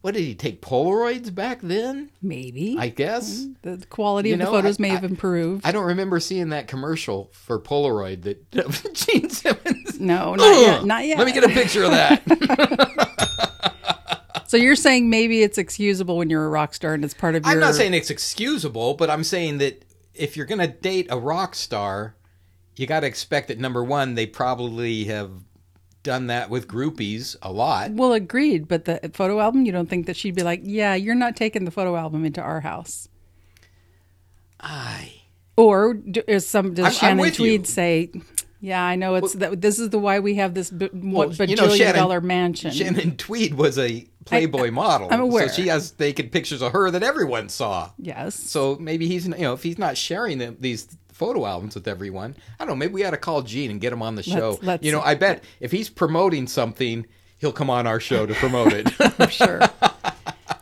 [0.02, 2.10] what did he take Polaroids back then?
[2.22, 2.76] Maybe.
[2.78, 3.46] I guess.
[3.62, 5.66] the quality You of the photos I- may have improved.
[5.66, 8.52] I don't remember seeing that commercial for Polaroid that
[8.94, 9.98] Gene Simmons.
[10.00, 10.84] no, not yet.
[10.84, 11.18] Not yet.
[11.18, 12.22] Let me get a picture of that.
[14.46, 17.44] so you're saying maybe it's excusable when you're a rock star and it's part of
[17.44, 17.52] your.
[17.52, 21.18] I'm not saying it's excusable, but I'm saying that if you're going to date a
[21.18, 22.14] rock star,
[22.76, 25.30] you got to expect that number one, they probably have
[26.06, 27.90] done that with groupies a lot.
[27.90, 28.68] Well, agreed.
[28.68, 31.64] But the photo album, you don't think that she'd be like, "Yeah, you're not taking
[31.64, 33.08] the photo album into our house."
[34.60, 35.12] Aye.
[35.56, 37.30] Or do, is some does I'm- I'm Shannon you.
[37.32, 38.10] Tweed say,
[38.60, 39.60] "Yeah, I know it's that.
[39.60, 42.70] This is the why we have this b- what bajillion you know, Shannon- dollar mansion."
[42.72, 45.08] Shannon Tweed was a Playboy model.
[45.10, 45.48] I'm aware.
[45.48, 47.90] So she has naked pictures of her that everyone saw.
[47.98, 48.34] yes.
[48.34, 52.36] So maybe he's, you know, if he's not sharing them, these photo albums with everyone,
[52.60, 52.76] I don't know.
[52.76, 54.50] Maybe we ought to call Gene and get him on the show.
[54.50, 57.06] Let's- let's- you know, I bet if he's promoting something,
[57.38, 58.88] he'll come on our show to promote it.
[59.20, 59.60] I'm sure.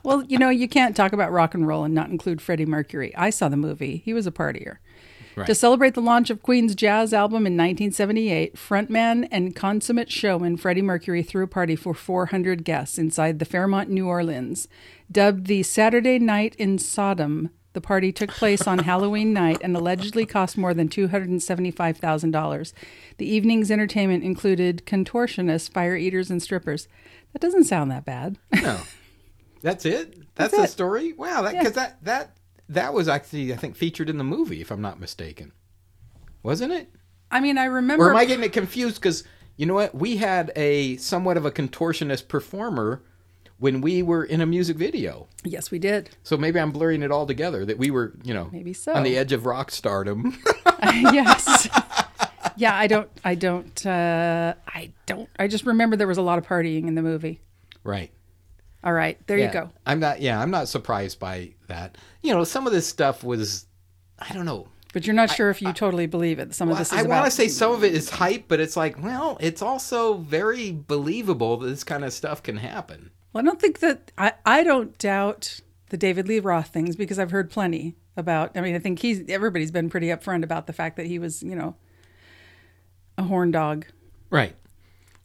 [0.04, 3.14] well, you know, you can't talk about rock and roll and not include Freddie Mercury.
[3.16, 4.02] I saw the movie.
[4.04, 4.76] He was a partier.
[5.36, 5.46] Right.
[5.48, 10.80] To celebrate the launch of Queen's jazz album in 1978, frontman and consummate showman Freddie
[10.82, 14.68] Mercury threw a party for 400 guests inside the Fairmont, New Orleans.
[15.10, 20.24] Dubbed the Saturday Night in Sodom, the party took place on Halloween night and allegedly
[20.24, 22.72] cost more than $275,000.
[23.18, 26.88] The evening's entertainment included contortionists, fire eaters, and strippers.
[27.32, 28.38] That doesn't sound that bad.
[28.54, 28.80] no,
[29.60, 30.14] that's it.
[30.34, 30.70] That's, That's the it.
[30.70, 31.12] story.
[31.12, 32.36] Wow, that because that that
[32.68, 35.52] that was actually I think featured in the movie, if I'm not mistaken,
[36.42, 36.88] wasn't it?
[37.30, 38.06] I mean, I remember.
[38.06, 38.96] Or am I getting it confused?
[38.96, 39.24] Because
[39.56, 43.02] you know what, we had a somewhat of a contortionist performer
[43.58, 45.28] when we were in a music video.
[45.44, 46.10] yes, we did.
[46.22, 47.64] So maybe I'm blurring it all together.
[47.64, 48.92] That we were, you know, Maybe so.
[48.94, 50.36] on the edge of rock stardom.
[50.82, 51.68] yes.
[52.56, 53.08] yeah, I don't.
[53.24, 53.86] I don't.
[53.86, 55.28] Uh, I don't.
[55.38, 57.40] I just remember there was a lot of partying in the movie.
[57.84, 58.10] right.
[58.82, 59.46] All right, there Yeah.
[59.46, 59.70] you go.
[59.86, 60.20] I'm not.
[60.20, 61.96] Yeah, I'm not surprised by that.
[62.22, 63.64] You know, some of this stuff was,
[64.18, 64.68] I don't know.
[64.92, 66.54] But you're not sure if you totally believe it.
[66.54, 67.08] Some of this is I about.
[67.08, 70.70] want to say some of it is hype, but it's like, well, it's also very
[70.70, 73.10] believable that this kind of stuff can happen.
[73.34, 74.12] Well, I don't think that.
[74.16, 74.32] I.
[74.46, 78.56] I don't doubt the David Lee Roth things because I've heard plenty about.
[78.56, 79.28] I mean, I think he's.
[79.28, 81.74] Everybody's been pretty upfront about the fact that he was, you know,
[83.18, 83.86] a horn dog.
[84.30, 84.54] Right.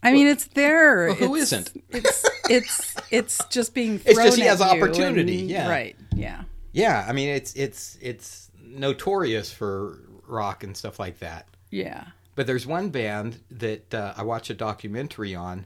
[0.01, 1.07] I mean, it's there.
[1.07, 1.83] Well, who it's, isn't?
[1.89, 4.01] It's it's it's just being.
[4.05, 5.69] It's just he at has opportunity, and- yeah.
[5.69, 5.95] Right.
[6.15, 6.43] Yeah.
[6.71, 7.05] Yeah.
[7.07, 11.47] I mean, it's it's it's notorious for rock and stuff like that.
[11.69, 12.05] Yeah.
[12.35, 15.65] But there's one band that uh, I watched a documentary on.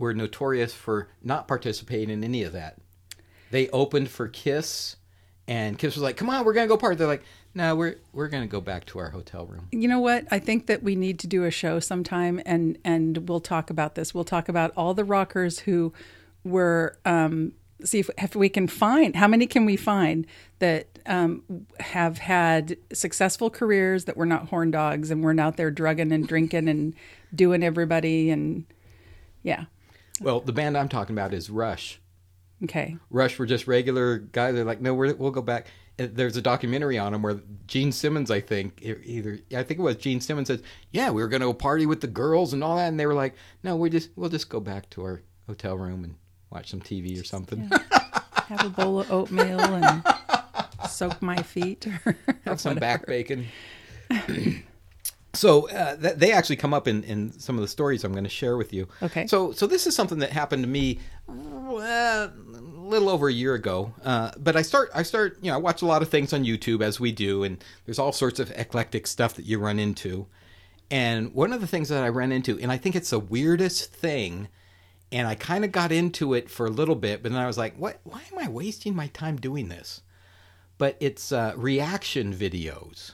[0.00, 2.78] Were notorious for not participating in any of that.
[3.50, 4.96] They opened for Kiss,
[5.46, 7.22] and Kiss was like, "Come on, we're gonna go party." They're like,
[7.54, 10.26] "No, we're we're gonna go back to our hotel room." You know what?
[10.30, 13.94] I think that we need to do a show sometime, and and we'll talk about
[13.94, 14.14] this.
[14.14, 15.92] We'll talk about all the rockers who
[16.44, 16.98] were.
[17.04, 17.52] Um,
[17.84, 20.26] see if, if we can find how many can we find
[20.60, 25.70] that um, have had successful careers that were not horn dogs and weren't out there
[25.70, 26.94] drugging and drinking and
[27.34, 28.64] doing everybody and
[29.42, 29.64] yeah.
[30.20, 32.00] Well, the band I'm talking about is Rush.
[32.62, 32.96] Okay.
[33.08, 34.54] Rush were just regular guys.
[34.54, 35.66] They're like, no, we're, we'll go back.
[35.98, 39.82] And There's a documentary on them where Gene Simmons, I think, either I think it
[39.82, 42.62] was Gene Simmons says, yeah, we were going to go party with the girls and
[42.62, 45.22] all that, and they were like, no, we just we'll just go back to our
[45.46, 46.16] hotel room and
[46.50, 47.70] watch some TV or something.
[48.46, 50.02] Have a bowl of oatmeal and
[50.88, 51.86] soak my feet.
[51.86, 53.46] Or Have some back bacon.
[55.32, 58.24] so uh, that, they actually come up in, in some of the stories I'm going
[58.24, 58.88] to share with you.
[59.02, 59.26] Okay.
[59.26, 63.54] So so this is something that happened to me uh, a little over a year
[63.54, 63.94] ago.
[64.04, 66.44] Uh, but I start I start you know I watch a lot of things on
[66.44, 70.26] YouTube as we do, and there's all sorts of eclectic stuff that you run into.
[70.90, 73.92] And one of the things that I ran into, and I think it's the weirdest
[73.92, 74.48] thing,
[75.12, 77.56] and I kind of got into it for a little bit, but then I was
[77.56, 78.00] like, what?
[78.02, 80.02] Why am I wasting my time doing this?
[80.76, 83.12] But it's uh, reaction videos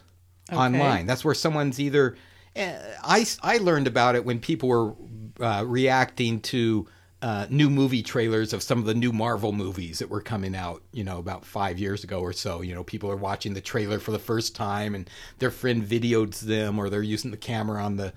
[0.53, 1.07] online.
[1.07, 2.17] That's where someone's either.
[2.55, 4.95] eh, I, I learned about it when people were
[5.41, 6.87] uh, reacting to
[7.23, 10.83] uh, new movie trailers of some of the new Marvel movies that were coming out,
[10.93, 12.61] you know, about five years ago or so.
[12.61, 16.41] You know, people are watching the trailer for the first time and their friend videos
[16.41, 18.13] them or they're using the camera on the.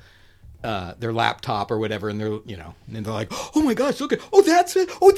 [0.62, 4.02] Uh, their laptop or whatever, and they're you know, and they're like, "Oh my gosh,
[4.02, 5.13] look at, oh that's it, oh,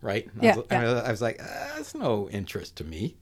[0.00, 0.84] right?" And I Yeah, was, yeah.
[1.04, 3.16] I was like, uh, "That's no interest to me."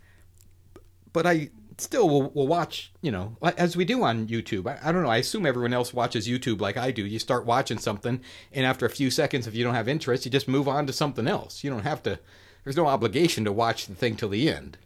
[1.12, 4.66] but I still will, will watch, you know, as we do on YouTube.
[4.66, 5.08] I, I don't know.
[5.08, 7.04] I assume everyone else watches YouTube like I do.
[7.04, 8.20] You start watching something,
[8.52, 10.92] and after a few seconds, if you don't have interest, you just move on to
[10.92, 11.64] something else.
[11.64, 12.18] You don't have to.
[12.64, 14.78] There's no obligation to watch the thing till the end.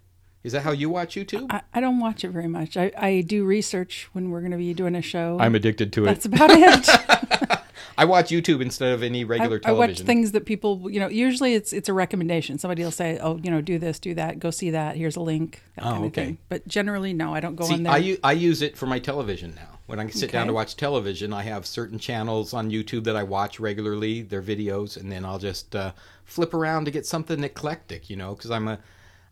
[0.45, 1.47] Is that how you watch YouTube?
[1.51, 2.77] I, I don't watch it very much.
[2.77, 5.37] I, I do research when we're going to be doing a show.
[5.41, 6.07] I'm addicted to it.
[6.07, 7.61] That's about it.
[7.97, 10.07] I watch YouTube instead of any regular I, I watch television.
[10.07, 12.59] things that people, you know, usually it's it's a recommendation.
[12.59, 14.97] Somebody will say, "Oh, you know, do this, do that, go see that.
[14.97, 16.25] Here's a link." That Oh, kind of okay.
[16.27, 16.39] thing.
[16.49, 17.93] But generally, no, I don't go See, on there.
[17.93, 19.79] I, u- I use it for my television now.
[19.87, 23.23] When I sit down to watch television, I have certain channels on YouTube that I
[23.23, 25.93] watch regularly, their videos, and then I'll just uh,
[26.27, 28.79] flip around to get something eclectic, you know, because I'm a,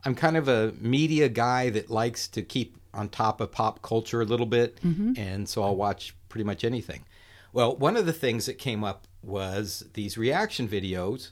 [0.06, 4.22] I'm kind of a media guy that likes to keep on top of pop culture
[4.22, 7.04] a little bit, and so I'll watch pretty much anything.
[7.56, 11.30] Well, one of the things that came up was these reaction videos,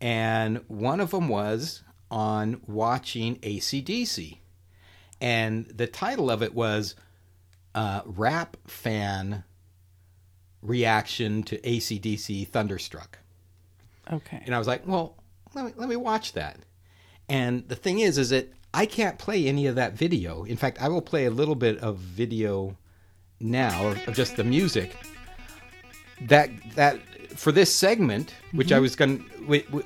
[0.00, 4.38] and one of them was on watching ACDC
[5.20, 6.94] and the title of it was
[7.74, 9.44] uh, "Rap Fan
[10.62, 13.18] Reaction to ACDC Thunderstruck,"
[14.10, 14.42] okay.
[14.46, 15.16] and I was like, "Well,
[15.54, 16.58] let me let me watch that."
[17.28, 20.44] And the thing is, is that I can't play any of that video.
[20.44, 22.78] In fact, I will play a little bit of video
[23.40, 24.96] now of, of just the music.
[26.22, 27.00] That that
[27.38, 28.82] for this segment, which I mm-hmm.
[28.82, 29.18] was going,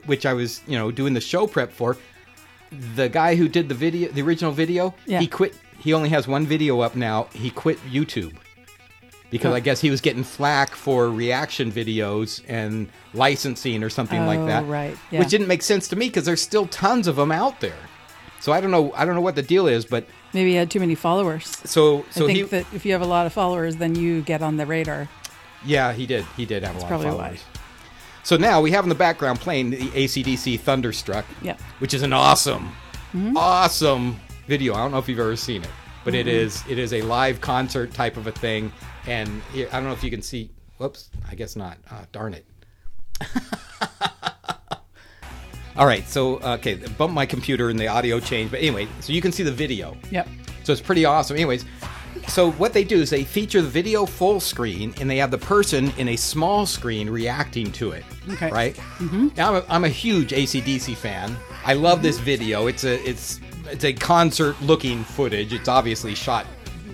[0.06, 1.96] which, I was, you know, doing the show prep for,
[2.94, 5.20] the guy who did the video, the original video, Yeah.
[5.20, 5.54] he quit.
[5.78, 7.28] He only has one video up now.
[7.32, 8.36] He quit YouTube
[9.30, 9.56] because Huh.
[9.56, 14.46] I guess he was getting flack for reaction videos and licensing or something like Oh,
[14.46, 14.66] that.
[14.66, 15.20] right, yeah.
[15.20, 17.78] Which didn't make sense to me because there's still tons of them out there.
[18.40, 18.92] So I don't know.
[18.94, 21.58] I don't know what the deal is, but Maybe he had too many followers.
[21.64, 24.22] so so I think he that if you have a lot of followers, then you
[24.22, 25.08] get on the radar.
[25.64, 27.10] Yeah he did he did have a lot of why.
[27.10, 27.44] followers.
[28.22, 31.56] So now we have in the background playing the ACDC Thunderstruck, Yeah.
[31.78, 32.68] which is an awesome,
[33.14, 33.36] Mm-hmm.
[33.36, 34.74] awesome video.
[34.74, 35.70] I don't know if you've ever seen it,
[36.04, 38.70] but it is it is a live concert type of a thing,
[39.06, 40.50] and I don't know if you can see.
[40.78, 41.76] Whoops, I guess not.
[41.90, 42.44] Uh, darn it.
[45.76, 49.22] All right, so okay, bump my computer and the audio change, but anyway, so you
[49.22, 49.96] can see the video.
[50.10, 50.28] Yep.
[50.64, 51.36] So it's pretty awesome.
[51.36, 51.64] Anyways,
[52.28, 55.38] so what they do is they feature the video full screen and they have the
[55.38, 58.04] person in a small screen reacting to it.
[58.30, 58.50] Okay.
[58.50, 58.76] Right?
[58.98, 59.28] Mm-hmm.
[59.36, 61.36] Now, I'm a, I'm a huge ACDC fan.
[61.64, 62.66] I love this video.
[62.66, 65.52] It's a it's it's a concert looking footage.
[65.52, 66.46] It's obviously shot,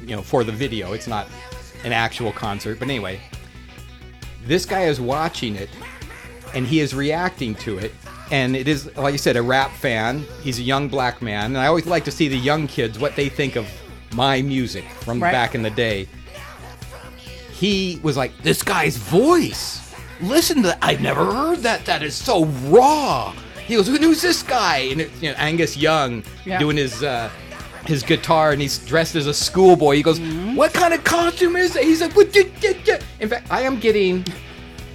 [0.02, 0.92] you know, for the video.
[0.92, 1.28] It's not
[1.84, 2.78] an actual concert.
[2.78, 3.20] But anyway,
[4.44, 5.70] this guy is watching it
[6.54, 7.92] and he is reacting to it.
[8.30, 10.24] And it is, like you said, a rap fan.
[10.42, 11.46] He's a young black man.
[11.46, 13.68] And I always like to see the young kids, what they think of
[14.12, 15.32] my music from Right.
[15.32, 16.08] back in the day.
[17.52, 19.94] He was like, this guy's voice.
[20.20, 20.78] Listen to that.
[20.82, 21.86] I've never heard that.
[21.86, 23.34] That is so raw.
[23.66, 24.78] He goes, who's this guy?
[24.78, 26.58] And it's you know, Angus Young Yeah.
[26.58, 27.30] doing his uh,
[27.86, 29.96] his guitar, and he's dressed as a schoolboy.
[29.96, 30.54] He goes, mm-hmm.
[30.54, 31.84] What kind of costume is it?
[31.84, 32.32] He's like, what?
[32.32, 34.24] did- did- did?" In fact, I am getting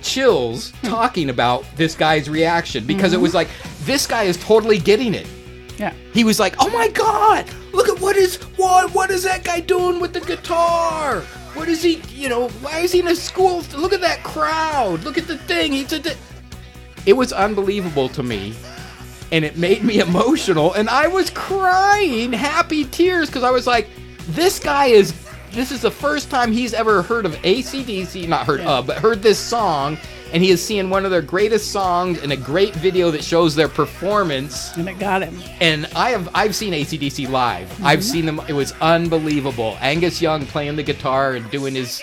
[0.01, 0.88] chills hmm.
[0.88, 3.24] talking about this guy's reaction because it mm-hmm.
[3.24, 3.49] was like,
[3.84, 5.28] this guy is totally getting it.
[5.78, 5.93] Yeah.
[6.14, 7.49] He was like, "Oh my god!
[7.82, 11.21] Look at what is what what is that guy doing with the guitar?
[11.55, 11.95] What is he?
[12.09, 13.63] You know, why is he in a school?
[13.75, 15.03] Look at that crowd!
[15.03, 15.71] Look at the thing!
[15.71, 16.15] He's a." di-"
[17.07, 18.53] It was unbelievable to me,
[19.32, 23.89] and it made me emotional, and I was crying happy tears because I was like,
[24.27, 25.15] "This guy is."
[25.52, 29.22] This is the first time he's ever heard of ACDC, not heard of, but heard
[29.22, 29.97] this song,
[30.32, 33.54] and he is seeing one of their greatest songs in a great video that shows
[33.54, 35.38] their performance And it got him.
[35.60, 37.68] and I have I've seen ACDC live.
[37.68, 37.86] Mm-hmm.
[37.86, 38.39] I've seen them.
[38.47, 39.78] It was unbelievable.
[39.82, 42.02] Angus Young playing the guitar and doing his.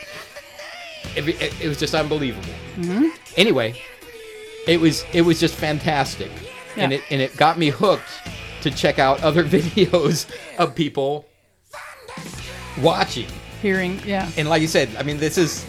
[1.16, 2.52] It, it- it was just unbelievable.
[2.76, 3.06] Mm-hmm.
[3.38, 3.80] Anyway,
[4.66, 6.30] it was it was just fantastic,
[6.76, 8.10] and it and it got me hooked
[8.60, 10.26] to check out other videos
[10.58, 11.24] of people
[12.82, 13.28] watching.
[13.62, 14.30] Hearing, yeah.
[14.36, 15.64] And like you said, I mean, this is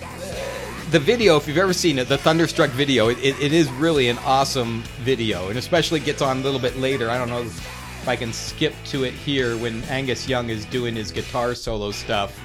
[0.92, 1.38] the video.
[1.38, 4.84] If you've ever seen it, the Thunderstruck video, it, it, it is really an awesome
[5.02, 7.10] video, and especially gets on a little bit later.
[7.10, 10.96] I don't know if I can skip to it here when Angus Young is doing
[10.96, 12.40] his guitar solo stuff.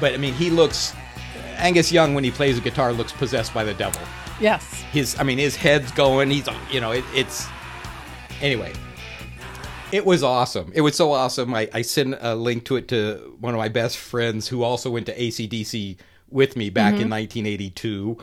[0.00, 0.94] But I mean, he looks
[1.56, 4.00] Angus Young when he plays a guitar looks possessed by the devil.
[4.40, 4.82] Yes.
[4.92, 6.30] His, I mean, his head's going.
[6.30, 7.46] He's, you know, it, it's
[8.40, 8.72] anyway.
[9.94, 10.72] It was awesome.
[10.74, 11.54] It was so awesome.
[11.54, 14.90] I, I sent a link to it to one of my best friends who also
[14.90, 17.10] went to ACDC with me back in mm-hmm.
[17.10, 18.18] 1982.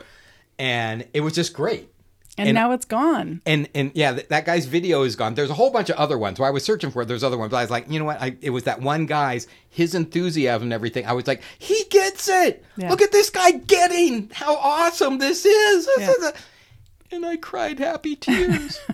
[0.58, 1.88] And it was just great.
[2.36, 3.40] And, And- now it's gone.
[3.46, 5.34] And and yeah, th- that guy's video is gone.
[5.34, 6.36] There's a whole bunch of other ones.
[6.36, 7.08] So I was searching for it.
[7.08, 7.50] There's other ones.
[7.50, 8.20] But I was like, you know what?
[8.20, 11.06] I, it was that one guy's his enthusiasm and everything.
[11.06, 12.66] I was like, he gets it.
[12.76, 12.90] Yeah.
[12.90, 15.86] Look at this guy getting how awesome this is.
[15.86, 16.28] This Yeah.
[16.28, 16.32] is
[17.12, 18.78] and I cried happy tears.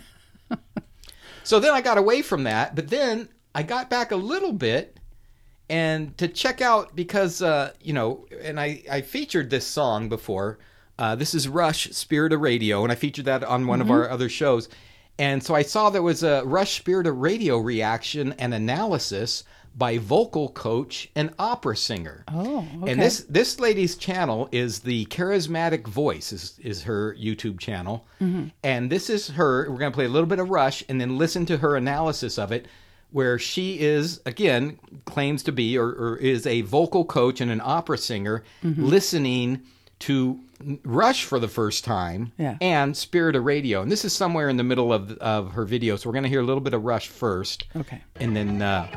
[1.48, 4.98] so then I got away from that, but then I got back a little bit
[5.70, 10.58] and to check out because uh, you know, and I I featured this song before.
[10.98, 14.10] Uh, this is Rush Spirit of Radio, and I featured that on one of our
[14.10, 14.68] other shows.
[15.18, 19.44] And so I saw there was a Rush Spirit of Radio reaction and analysis
[19.78, 22.24] by vocal coach and opera singer.
[22.32, 22.90] Oh, okay.
[22.92, 28.04] And this this lady's channel is the Charismatic Voice is is her YouTube channel,
[28.64, 29.70] and this is her.
[29.70, 32.50] We're gonna play a little bit of Rush and then listen to her analysis of
[32.50, 32.66] it,
[33.12, 37.60] where she is again claims to be or, or is a vocal coach and an
[37.64, 39.62] opera singer, listening
[40.00, 40.40] to
[40.84, 42.56] Rush for the first time, Yeah.
[42.60, 45.94] and Spirit of Radio, and this is somewhere in the middle of of her video.
[45.94, 48.02] So we're gonna hear a little bit of Rush first, Okay.
[48.16, 48.60] and then.
[48.60, 48.88] Uh,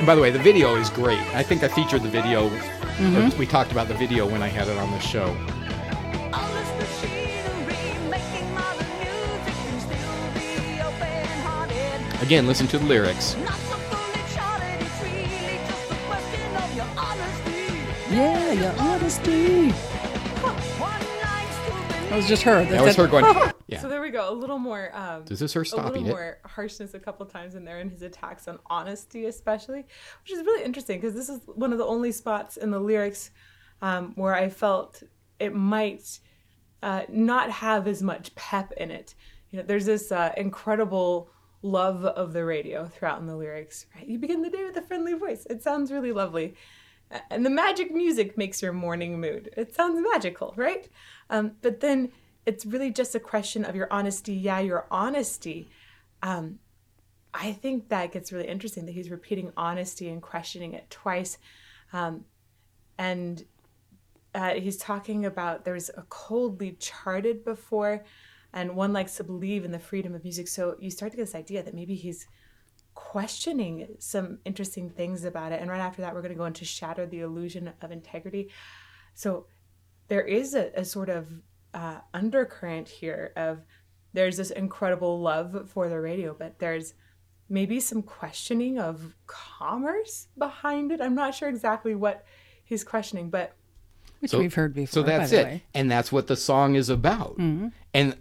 [0.00, 1.20] And by the way, the video is great.
[1.34, 2.46] I think I featured the video.
[2.48, 5.26] or We talked about the video when I had it on the show.
[6.32, 6.70] all this
[7.02, 12.22] machinery making modern music can still be open-hearted.
[12.22, 13.36] Again, listen to the lyrics.
[13.44, 18.14] Not so fully charted, it's really just a question of your honesty.
[18.14, 19.70] Yeah, your honesty.
[20.80, 22.64] One likes to believe That was just her.
[22.64, 23.26] That was her going.
[23.70, 23.80] Yeah.
[23.80, 24.32] So there we go.
[24.32, 24.90] A little more.
[24.94, 26.10] Um, This is her a stopping little it.
[26.10, 29.86] more harshness a couple times in there in his attacks on honesty, especially,
[30.22, 33.30] which is really interesting because this is one of the only spots in the lyrics
[33.82, 35.02] um, where I felt
[35.38, 36.20] it might
[36.82, 39.14] uh, not have as much pep in it.
[39.50, 41.30] You know, there's this uh, incredible
[41.62, 43.86] love of the radio throughout in the lyrics.
[43.94, 44.06] Right?
[44.06, 45.46] You begin the day with a friendly voice.
[45.50, 46.54] It sounds really lovely.
[47.30, 49.50] And the magic music makes your morning mood.
[49.56, 50.88] It sounds magical, right?
[51.28, 52.12] Um, but then
[52.50, 54.34] it's really just a question of your honesty.
[54.34, 55.70] Yeah, your honesty.
[56.20, 56.58] Um,
[57.32, 61.38] I think that gets really interesting that he's repeating honesty and questioning it twice.
[61.92, 62.24] Um,
[62.98, 63.44] and
[64.34, 68.04] uh, he's talking about there's a coldly charted before,
[68.52, 70.48] and one likes to believe in the freedom of music.
[70.48, 72.26] So you start to get this idea that maybe he's
[72.94, 75.60] questioning some interesting things about it.
[75.60, 78.50] And right after that, we're going to go into shatter the illusion of integrity.
[79.14, 79.46] So
[80.08, 81.28] there is a, a sort of
[81.74, 83.60] uh, undercurrent here of
[84.12, 86.94] there's this incredible love for the radio, but there's
[87.48, 91.00] maybe some questioning of commerce behind it.
[91.00, 92.24] I'm not sure exactly what
[92.64, 93.54] he's questioning, but
[94.20, 94.92] Which So- we've heard before.
[94.92, 95.54] So that's by the it, way.
[95.54, 95.66] Mm-hmm.
[95.78, 97.36] and that's what the song is about.
[97.38, 97.72] And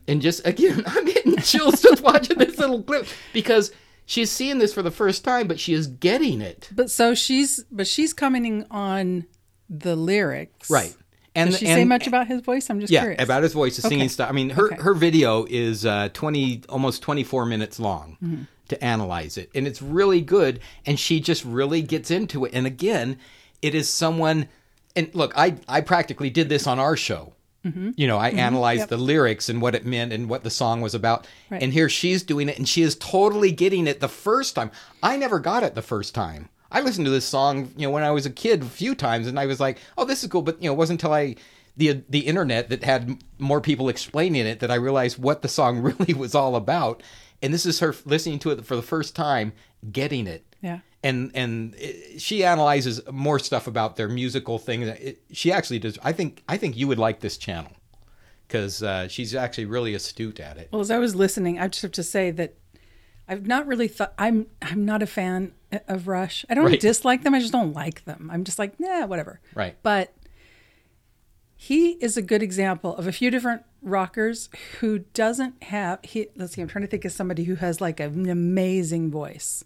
[0.07, 3.71] and just again, I'm getting chills just watching this little clip because
[4.05, 7.63] she's seeing this for the first time, but she is getting it But so she's,
[7.71, 9.25] but she's commenting on
[9.69, 10.95] the lyrics, right.
[11.35, 12.69] And Does she and, say much about his voice?
[12.69, 13.21] I'm just yeah curious.
[13.23, 14.07] about his voice, the singing Okay.
[14.07, 14.29] stuff.
[14.29, 14.81] I mean, her Okay.
[14.81, 18.43] her video is uh, twenty almost twenty four minutes long Mm-hmm.
[18.69, 20.59] to analyze it, and it's really good.
[20.85, 22.51] And she just really gets into it.
[22.53, 23.17] And again,
[23.61, 24.47] it is someone.
[24.95, 27.33] And look, I I practically did this on our show.
[27.97, 30.95] You know, I analyzed the lyrics and what it meant and what the song was
[30.95, 31.27] about.
[31.51, 31.61] Right.
[31.61, 34.71] And here she's doing it and she is totally getting it the first time.
[35.03, 36.49] I never got it the first time.
[36.71, 39.27] I listened to this song, you know, when I was a kid a few times
[39.27, 41.35] and I was like, "Oh, this is cool," but you know, it wasn't until I
[41.77, 45.79] the the internet that had more people explaining it that I realized what the song
[45.89, 47.01] really was all about.
[47.41, 49.53] And this is her listening to it for the first time,
[49.91, 50.79] getting it Yeah.
[51.03, 54.81] and and it, she analyzes more stuff about their musical thing.
[54.83, 55.97] It, she actually does.
[56.03, 57.71] I think I think you would like this channel
[58.47, 60.67] because uh, she's actually really astute at it.
[60.71, 62.55] Well, as I was listening, I just have to say that
[63.29, 65.53] I've not really thought I'm I'm not a fan
[65.87, 66.45] of Rush.
[66.49, 66.79] I don't Right.
[66.79, 67.33] dislike them.
[67.35, 68.29] I just don't like them.
[68.33, 69.39] I'm just like, nah, whatever.
[69.55, 69.77] Right.
[69.83, 70.13] But
[71.55, 74.49] he is a good example of a few different rockers
[74.79, 77.99] who doesn't have he let's see, I'm trying to think of somebody who has like
[77.99, 79.63] an amazing voice.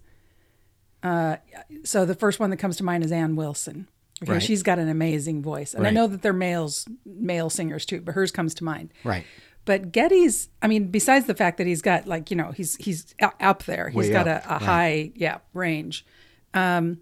[1.02, 1.38] Uh
[1.84, 3.88] so the first one that comes to mind is Ann Wilson.
[4.22, 4.42] Okay, Right.
[4.44, 5.74] she's got an amazing voice.
[5.74, 8.92] And I know that they're males male singers too, but hers comes to mind.
[9.04, 9.26] Right.
[9.66, 13.16] But Geddy's, I mean, besides the fact that he's got like you know he's he's
[13.22, 14.62] up there, he's Way got up, a, a right.
[14.62, 16.06] high yeah range,
[16.54, 17.00] um,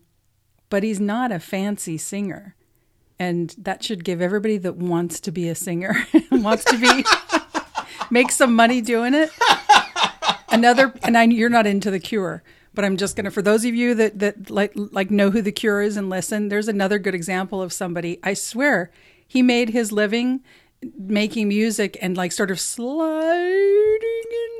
[0.69, 2.55] but he's not a fancy singer,
[3.17, 7.03] and that should give everybody that wants to be a singer wants to be
[8.11, 9.31] make some money doing it.
[10.49, 12.43] Another, and I you're not into the Cure,
[12.75, 15.51] but I'm just gonna for those of you that that like like know who the
[15.51, 16.49] Cure is and listen.
[16.49, 18.19] There's another good example of somebody.
[18.21, 18.91] I swear,
[19.27, 20.43] he made his living
[20.97, 23.99] making music and like sort of sliding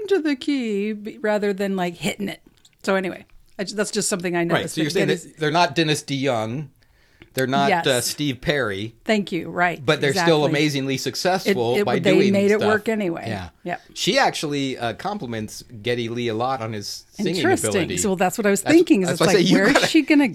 [0.02, 2.42] into the key rather than like hitting it.
[2.84, 3.26] So anyway,
[3.60, 4.48] I, that's just something I Right.
[4.48, 4.76] noticed.
[4.76, 6.68] So you're saying that they're not Dennis DeYoung,
[7.34, 7.88] they're not Yes.
[7.88, 9.50] uh, Steve Perry, thank you.
[9.50, 12.34] Right, but they're still amazingly successful It- it- by they doing.
[12.34, 13.24] made it work anyway.
[13.28, 13.50] Yeah.
[13.64, 13.82] Yep.
[13.94, 17.70] She actually uh, compliments Geddy Lee a lot on his singing Interesting.
[17.70, 17.98] ability.
[17.98, 19.04] So well, that's what I was That's- thinking.
[19.04, 20.34] Is it's like, say where is gotta- she gonna go?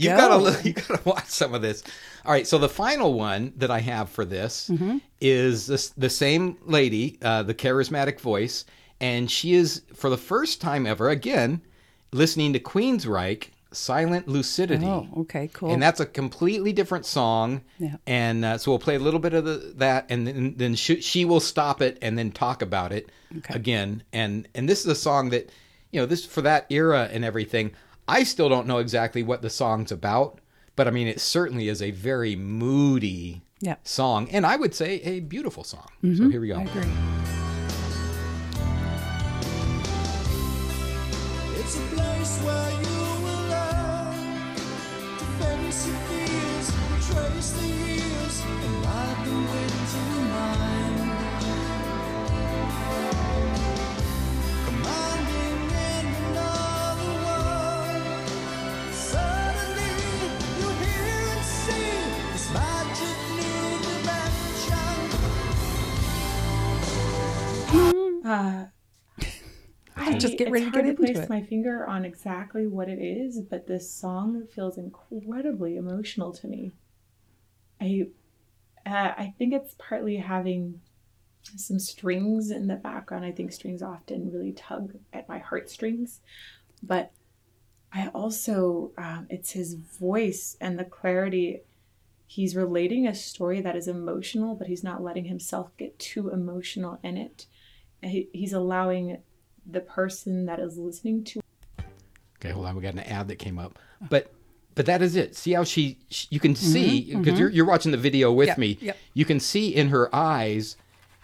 [0.49, 1.83] You you gotta watch some of this.
[2.27, 4.99] All right, so the final one that I have for this Mm-hmm.
[5.21, 8.65] is this, the same lady, uh, the charismatic voice,
[9.01, 11.63] and she is for the first time ever again
[12.13, 15.71] listening to Queensryche, "Silent Lucidity." Oh, okay, cool.
[15.71, 17.63] And that's a completely different song.
[17.79, 17.97] Yeah.
[18.07, 21.01] And uh, so we'll play a little bit of the, that, and then, then she,
[21.01, 23.11] she will stop it and then talk about it
[23.51, 24.03] again.
[24.13, 25.51] And and this is a song that,
[25.93, 27.73] you know, this for that era and everything.
[28.09, 30.41] I still don't know exactly what the song's about,
[30.77, 33.77] but I mean, it certainly is a very moody Yeah.
[33.83, 35.87] song, and I would say a beautiful song.
[36.03, 36.31] So mm-hmm.
[36.31, 36.57] here we go.
[36.57, 36.83] I agree.
[41.59, 44.55] It's a place where you will learn
[45.19, 45.87] to face
[68.27, 68.67] Uh,
[70.19, 71.31] Just get ready to hard get to into place it.
[71.31, 76.73] my finger on exactly what it is, but this song feels incredibly emotional to me.
[77.81, 78.09] I,
[78.85, 80.81] uh, I think it's partly having
[81.57, 83.25] some strings in the background.
[83.25, 86.21] I think strings often really tug at my heartstrings,
[86.83, 87.13] but
[87.93, 91.61] I also um, it's his voice and the clarity.
[92.27, 96.99] He's relating a story that is emotional, but he's not letting himself get too emotional
[97.05, 97.47] in it.
[98.07, 99.19] And he, he's allowing
[99.69, 101.41] the person that is listening to
[102.39, 102.77] Okay, hold on.
[102.77, 104.33] We got an ad that came up, but
[104.77, 105.35] but that is it.
[105.35, 108.59] See how she, she you can see because you're you're watching the video with Yep,
[108.59, 108.79] me.
[108.81, 108.97] yep.
[109.13, 110.77] You can see in her eyes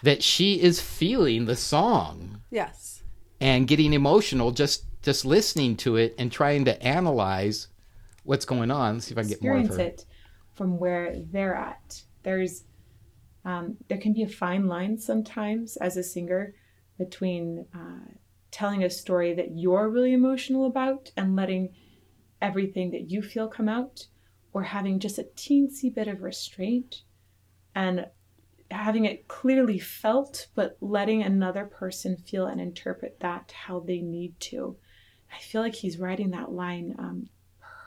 [0.02, 3.04] that she is feeling the song Yes.
[3.40, 7.68] and getting emotional just just listening to it and trying to analyze
[8.24, 8.94] what's going on.
[8.94, 10.02] Let's see if I can get more of experience her.
[10.02, 10.06] it
[10.56, 12.02] from where they're at.
[12.24, 12.64] There's
[13.44, 16.54] um, there can be a fine line sometimes as a singer
[16.98, 18.12] between uh,
[18.50, 21.74] telling a story that you're really emotional about and letting
[22.40, 24.06] everything that you feel come out,
[24.52, 27.02] or having just a teensy bit of restraint
[27.74, 28.06] and
[28.70, 34.38] having it clearly felt, but letting another person feel and interpret that how they need
[34.40, 34.76] to.
[35.34, 37.28] I feel like he's writing that line um,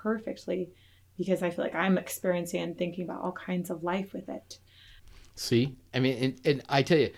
[0.02, 0.70] perfectly
[1.18, 4.60] because I feel like I'm experiencing and thinking about all kinds of life with it.
[5.36, 7.12] See, I mean, and, and I tell you,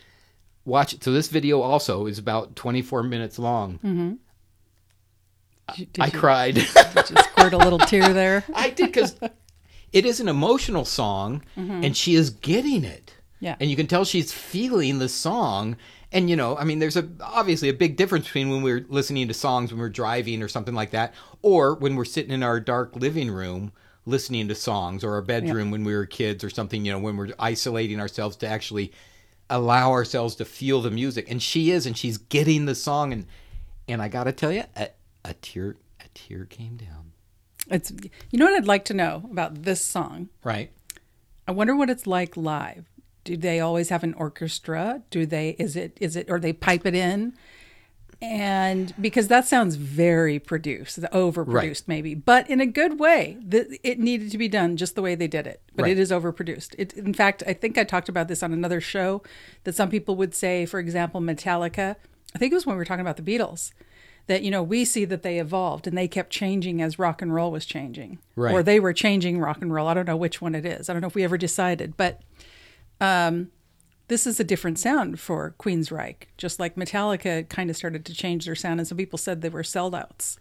[0.67, 1.03] watch it.
[1.03, 3.75] So this video also is about 24 minutes long.
[3.75, 4.13] Mm-hmm.
[5.69, 6.55] Did you, did I you cried.
[6.55, 8.43] just squirt a little tear there?
[8.53, 9.15] I did because
[9.91, 11.83] it is an emotional song, mm-hmm.
[11.83, 13.13] and she is getting it.
[13.39, 13.55] Yeah.
[13.59, 15.77] and you can tell she's feeling the song.
[16.11, 19.27] And you know, I mean, there's a obviously a big difference between when we're listening
[19.27, 22.59] to songs when we're driving or something like that, or when we're sitting in our
[22.59, 23.71] dark living room
[24.05, 26.83] listening to songs, or our bedroom when we were kids or something.
[26.83, 28.91] You know, when we're isolating ourselves to actually
[29.49, 31.29] allow ourselves to feel the music.
[31.29, 33.13] And she is, and she's getting the song.
[33.13, 33.25] And
[33.87, 34.89] and I got to tell you, a,
[35.23, 37.11] a tear a tear came down.
[37.69, 37.91] It's
[38.31, 40.29] you know what I'd like to know about this song.
[40.43, 40.71] Right.
[41.47, 42.85] I wonder what it's like live.
[43.23, 45.03] Do they always have an orchestra?
[45.09, 47.33] Do they is it is it or they pipe it in?
[48.21, 51.81] And because that sounds very produced, overproduced Right.
[51.87, 53.37] maybe, but in a good way.
[53.47, 55.91] The, it needed to be done just the way they did it, but Right.
[55.91, 56.73] it is overproduced.
[56.79, 59.21] It, in fact, I think I talked about this on another show
[59.65, 61.95] that some people would say, for example, Metallica.
[62.33, 63.71] I think it was when we were talking about the Beatles.
[64.25, 67.33] That you know we see that they evolved and they kept changing as rock and
[67.33, 68.51] roll was changing, Right.
[68.53, 69.87] or they were changing rock and roll.
[69.87, 70.89] I don't know which one it is.
[70.89, 72.19] I don't know if we ever decided, but
[72.99, 73.51] um,
[74.07, 76.23] this is a different sound for Queensryche.
[76.37, 79.49] Just like Metallica kind of started to change their sound, and some people said they
[79.49, 80.37] were sellouts.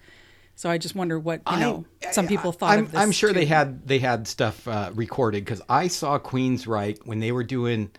[0.55, 1.85] So I just wonder what you know.
[2.13, 3.01] some people thought I'm, of this.
[3.01, 7.31] I'm sure they had they had stuff uh, recorded because I saw Queensryche when they
[7.33, 7.91] were doing,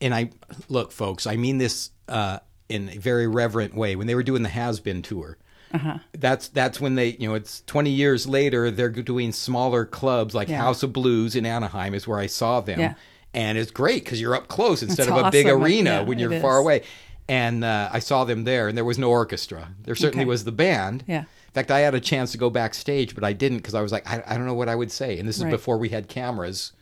[0.00, 0.30] and I
[0.68, 3.96] look, folks, I mean this uh, in a very reverent way.
[3.96, 5.38] When they were doing the Has Been tour,
[5.72, 5.98] Uh-huh.
[6.12, 8.70] that's that's when they, you know, it's 20 years later.
[8.70, 10.58] They're doing smaller clubs like Yeah.
[10.60, 12.94] House of Blues in Anaheim is where I saw them, Yeah.
[13.34, 16.18] And it's great because you're up close instead That's of a big arena Yeah, when
[16.18, 16.82] you're far away.
[17.28, 19.68] And uh, I saw them there, and there was no orchestra.
[19.82, 20.28] There certainly Okay.
[20.28, 21.04] was the band.
[21.08, 21.20] Yeah.
[21.20, 23.92] In fact, I had a chance to go backstage, but I didn't because I was
[23.92, 25.18] like, I, I don't know what I would say.
[25.18, 25.50] And this is Right.
[25.50, 26.72] before we had cameras.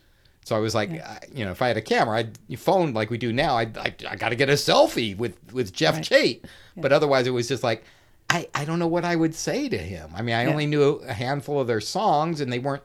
[0.45, 2.93] So I was like, I, you know, if I had a camera, I'd you phone
[2.93, 3.55] like we do now.
[3.55, 6.03] I'd, I, I got to get a selfie with with Geoff Right.
[6.03, 6.45] Tate.
[6.75, 7.83] But otherwise, it was just like,
[8.29, 10.09] I I don't know what I would say to him.
[10.13, 10.49] I mean, I Yeah.
[10.49, 12.83] only knew a handful of their songs, and they weren't.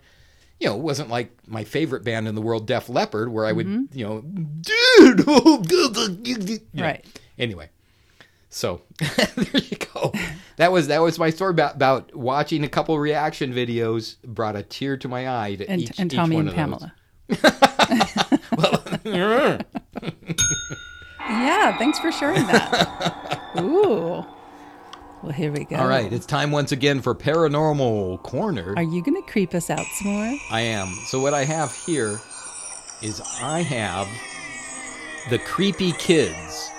[0.61, 3.53] You know, it wasn't like my favorite band in the world, Def Leppard, where I
[3.53, 3.97] would, mm-hmm.
[3.97, 5.63] you know, dude, oh,
[6.25, 6.39] you
[6.75, 6.85] know.
[6.85, 7.05] Right.
[7.39, 7.71] Anyway,
[8.51, 10.13] so there you go.
[10.57, 14.63] That was that was my story about about watching a couple reaction videos brought a
[14.63, 15.55] tear to my eye.
[15.55, 16.57] To and, each, and each Tommy one and.
[16.57, 16.93] Pamela.
[21.21, 23.53] yeah, thanks for sharing that.
[23.61, 24.27] Ooh.
[25.23, 25.77] Well, here we go.
[25.77, 28.75] All right, it's time once again for Paranormal Corner.
[28.77, 30.39] Are you going to creep us out some more?
[30.51, 30.95] I am.
[31.07, 32.21] So what I have here
[33.03, 34.07] is I have
[35.29, 36.71] the creepy kids.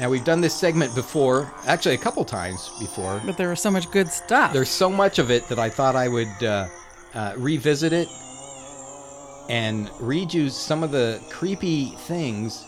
[0.00, 3.22] Now we've done this segment before, actually a couple times before.
[3.24, 4.52] But there was so much good stuff.
[4.52, 6.66] There's so much of it that I thought I would uh,
[7.14, 8.08] uh, revisit it
[9.48, 12.66] and read you some of the creepy things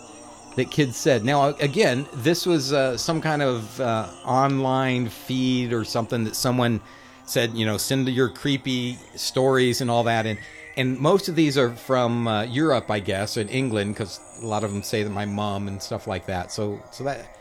[0.57, 1.25] that kids said.
[1.25, 6.81] Now, again, this was uh, some kind of uh, online feed or something that someone
[7.27, 10.27] said, you know, send your creepy stories and all that.
[10.27, 10.39] And
[10.79, 14.63] and most of these are from uh, Europe, I guess, and England, because a lot
[14.63, 16.53] of them say that my mom and stuff like that.
[16.53, 17.37] So so that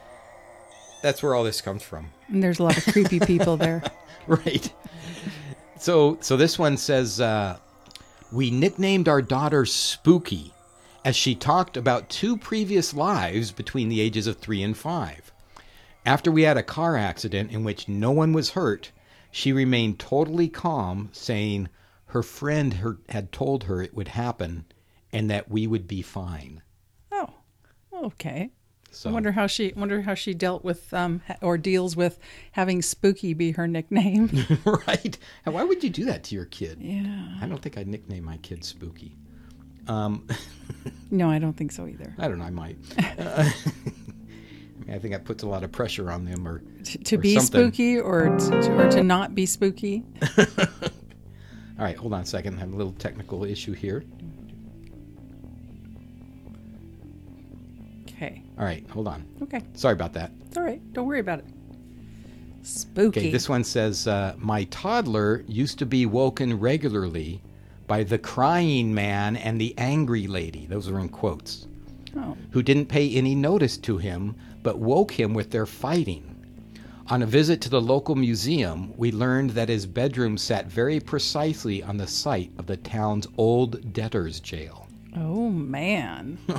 [1.01, 2.11] that's where all this comes from.
[2.27, 3.83] and there's a lot of creepy people there.
[4.27, 4.71] right.
[5.77, 7.57] So so this one says uh,
[8.31, 10.51] we nicknamed our daughter Spooky
[11.05, 15.31] as she talked about two previous lives between the ages of 3 and 5.
[16.03, 18.91] After we had a car accident in which no one was hurt,
[19.31, 21.69] she remained totally calm saying
[22.07, 24.65] her friend her, had told her it would happen
[25.13, 26.63] and that we would be fine.
[27.11, 27.29] Oh,
[27.93, 28.49] okay.
[28.89, 32.17] So I wonder how she wonder how she dealt with um or deals with
[32.53, 34.45] having spooky be her nickname.
[34.65, 35.17] right.
[35.45, 36.79] And why would you do that to your kid?
[36.81, 37.37] yeah.
[37.41, 39.17] I don't think I'd nickname my kid Spooky.
[39.87, 40.27] Um
[41.11, 42.13] No, I don't think so either.
[42.17, 42.45] I don't know.
[42.45, 42.77] I might.
[42.97, 43.03] Uh,
[43.49, 43.53] I,
[44.85, 46.47] mean, I think that puts a lot of pressure on them.
[46.47, 47.61] Or To, to Or be something.
[47.61, 50.03] spooky or to, or to not be spooky.
[50.37, 50.45] all
[51.79, 52.55] right, hold on a second.
[52.57, 54.03] I have a little technical issue here.
[58.07, 58.41] Okay.
[58.57, 59.25] All right, hold on.
[59.43, 59.61] Okay.
[59.73, 60.31] Sorry about that.
[60.47, 60.81] It's all right.
[60.93, 61.45] Don't worry about it.
[62.63, 63.19] Spooky.
[63.19, 67.41] Okay, this one says uh, my toddler used to be woken regularly
[67.87, 70.65] by the crying man and the angry lady.
[70.65, 71.67] Those are in quotes.
[72.17, 72.37] Oh.
[72.51, 76.31] who didn't pay any notice to him but woke him with their fighting.
[77.07, 81.83] On a visit to the local museum, we learned that his bedroom sat very precisely
[81.83, 84.87] on the site of the town's old debtor's jail.
[85.15, 86.37] Oh man.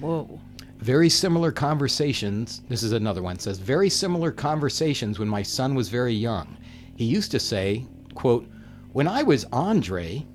[0.00, 0.40] Whoa.
[0.78, 2.62] Very similar conversations.
[2.68, 3.38] This is another one.
[3.38, 6.56] Says very similar conversations when my son was very young.
[6.96, 8.48] He used to say, quote,
[8.92, 10.26] "When I was Andre,"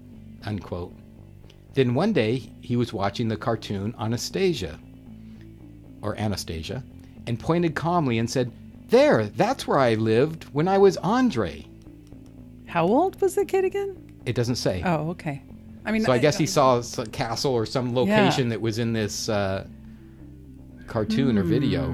[0.45, 0.93] unquote.
[1.74, 4.80] Then one day he was watching the cartoon Anastasia,
[6.01, 6.84] or Anastasia,
[7.28, 8.51] and pointed calmly and said,
[8.89, 11.66] "There, that's where I lived when I was Andre."
[12.66, 13.95] How old was the kid again?
[14.26, 14.82] It doesn't say.
[14.86, 15.41] Oh, okay.
[15.86, 18.91] I mean, So I guess he saw a castle or some location that was in
[18.91, 19.68] this uh,
[20.88, 21.93] cartoon or video.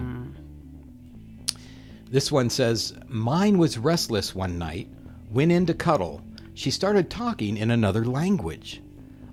[2.09, 4.89] This one says, Mine was restless one night,
[5.29, 6.21] went in to cuddle.
[6.53, 8.81] She started talking in another language.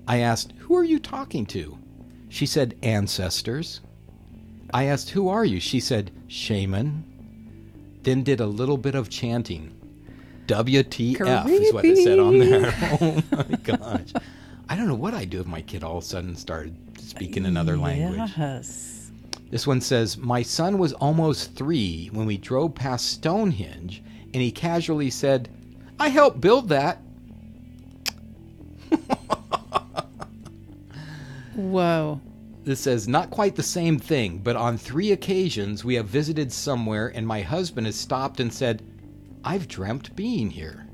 [0.07, 1.77] I asked, Who are you talking to?
[2.29, 3.81] She said, Ancestors.
[4.73, 5.59] I asked, Who are you?
[5.59, 7.03] She said, Shaman.
[8.03, 9.75] Then did a little bit of chanting.
[10.47, 12.73] WTF is what it said on there.
[13.01, 14.13] Oh my gosh.
[14.67, 17.45] I don't know what I'd do if my kid all of a sudden started speaking
[17.45, 18.31] another language.
[18.37, 19.11] Yes.
[19.49, 24.03] This one says, My son was almost three when we drove past Stonehenge,
[24.33, 25.49] and he casually said,
[25.99, 27.01] I helped build that.
[31.55, 32.21] Whoa.
[32.63, 37.07] This says, Not quite the same thing, but on three occasions we have visited somewhere,
[37.07, 38.83] and my husband has stopped and said,
[39.43, 40.87] I've dreamt being here.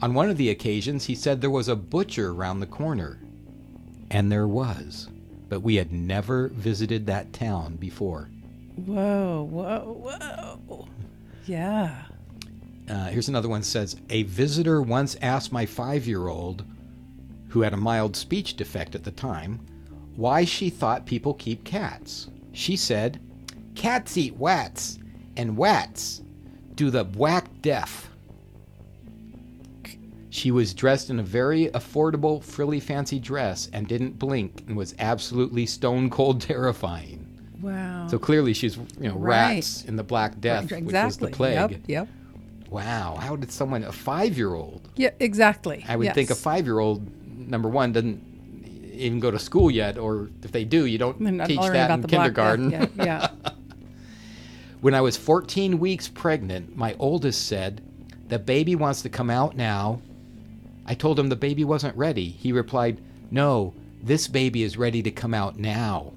[0.00, 3.20] On one of the occasions, he said there was a butcher round the corner.
[4.10, 5.08] And there was,
[5.48, 8.28] but we had never visited that town before.
[8.76, 9.46] Whoa.
[9.50, 10.60] Whoa.
[10.66, 10.88] Whoa.
[11.46, 12.02] Yeah.
[12.88, 16.64] Uh, here's another one says a visitor once asked my five-year-old
[17.52, 19.60] who had a mild speech defect at the time
[20.16, 23.20] why she thought people keep cats she said
[23.74, 24.98] cats eat wats
[25.36, 26.22] and wats
[26.74, 28.08] do the whack deaf
[30.30, 34.94] she was dressed in a very affordable frilly fancy dress and didn't blink and was
[34.98, 37.18] absolutely stone cold terrifying
[37.60, 38.08] Wow.
[38.08, 39.54] so clearly she's you know Right.
[39.56, 40.86] rats in the black death exactly.
[40.86, 41.80] which was the plague Yep.
[41.86, 42.08] Yep.
[42.70, 45.10] Wow, how did someone, a five year old, Yeah.
[45.20, 45.84] Exactly.
[45.86, 47.06] I would think a five year old,
[47.52, 48.20] number one, doesn't
[48.94, 52.10] even go to school yet, or if they do, you don't teach that in Death
[52.10, 52.70] kindergarten.
[52.96, 53.28] Yeah.
[54.80, 57.80] when I was 14 weeks pregnant, my oldest said,
[58.26, 60.00] The baby wants to come out now.
[60.84, 62.28] I told him the baby wasn't ready.
[62.28, 63.00] He replied,
[63.30, 66.12] No, this baby is ready to come out now.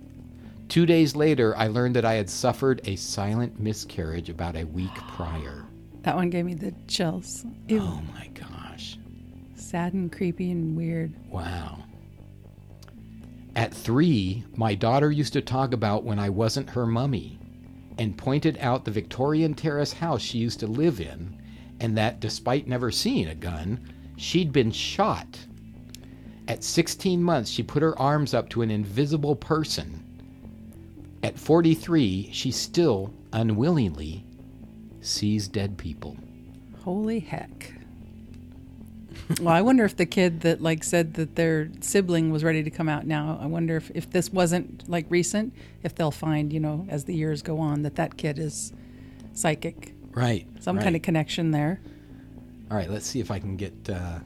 [0.67, 4.93] Two days later, I learned that I had suffered a silent miscarriage about a week
[5.09, 5.63] prior.
[6.01, 7.45] that one gave me the chills.
[7.45, 7.81] Oh Ew.
[7.81, 8.97] Oh my gosh.
[9.66, 11.11] Sad and creepy and weird.
[11.28, 11.80] Wow.
[13.55, 17.39] At three, my daughter used to talk about when I wasn't her mummy
[17.97, 21.41] and pointed out the Victorian terrace house she used to live in,
[21.80, 23.80] and that despite never seeing a gun,
[24.18, 25.39] she'd been shot.
[26.47, 30.03] At 16 months, she put her arms up to an invisible person.
[31.24, 34.28] At 43, she still unwillingly
[35.01, 36.16] sees dead people.
[36.84, 37.74] Holy heck.
[39.41, 42.69] Well, I wonder if the kid that like said that their sibling was ready to
[42.69, 45.53] come out now, I wonder if, if this wasn't like recent,
[45.84, 48.73] if they'll find, you know, as the years go on that that kid is
[49.34, 49.93] psychic.
[50.11, 50.47] Right.
[50.59, 50.84] Some right.
[50.84, 51.82] kind of connection there.
[52.69, 53.73] All right, let's see if I can get.
[53.89, 54.19] Uh,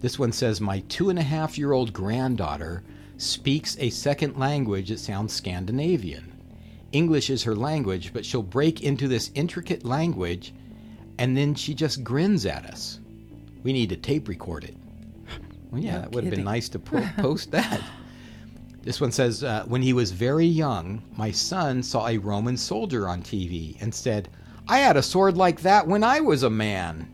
[0.00, 2.82] this one says My two and a half year old granddaughter
[3.18, 6.32] speaks a second language that sounds Scandinavian.
[6.90, 10.52] English is her language, but she'll break into this intricate language
[11.18, 12.98] and then she just grins at us.
[13.62, 14.76] We need to tape record it.
[15.70, 17.80] Well, yeah, No that would have been nice to po- post that.
[18.82, 23.08] This one says, uh, when he was very young, my son saw a Roman soldier
[23.08, 24.28] on TV and said,
[24.68, 27.08] I had a sword like that when I was a man.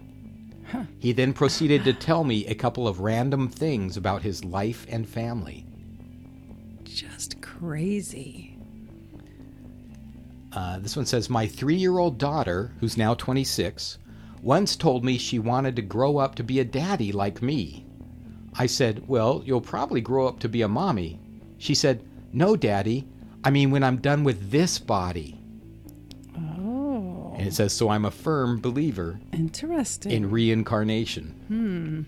[0.98, 5.08] He then proceeded to tell me a couple of random things about his life and
[5.08, 5.64] family.
[6.84, 8.56] Just crazy.
[10.52, 13.98] Uh, this one says, My three year old daughter, who's now 26,
[14.42, 17.84] once told me she wanted to grow up to be a daddy like me.
[18.54, 21.20] I said, Well, you'll probably grow up to be a mommy.
[21.58, 23.06] She said, No, daddy.
[23.44, 25.40] I mean, when I'm done with this body.
[26.36, 30.12] Oh, And it says, So I'm a firm believer interesting.
[30.12, 31.26] in reincarnation.
[31.48, 32.02] Hmm.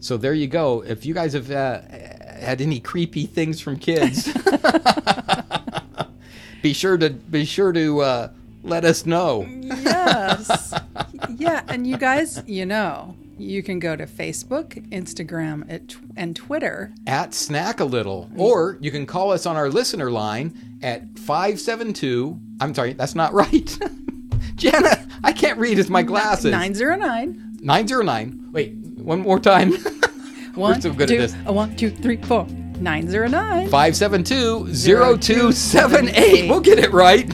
[0.00, 0.82] So there you go.
[0.82, 4.32] If you guys have uh, had any creepy things from kids,
[6.62, 8.30] be sure to be sure to uh,
[8.62, 9.46] let us know.
[9.48, 10.74] yes.
[11.36, 16.92] yeah, and you guys, you know, you can go to Facebook, Instagram, at, and Twitter.
[17.06, 22.38] at Snack a Little, or you can call us on our listener line at 572.
[22.60, 23.78] I'm sorry, that's not right.
[24.56, 26.50] Jana, I can't read with my glasses.
[26.50, 28.48] 909 909.
[28.52, 29.72] Wait, one more time.
[30.54, 31.34] One, so good at this.
[31.46, 32.44] uh, one, two, three, four.
[32.80, 33.68] 909.
[33.70, 36.48] 572 0278.
[36.50, 37.32] We'll get it right.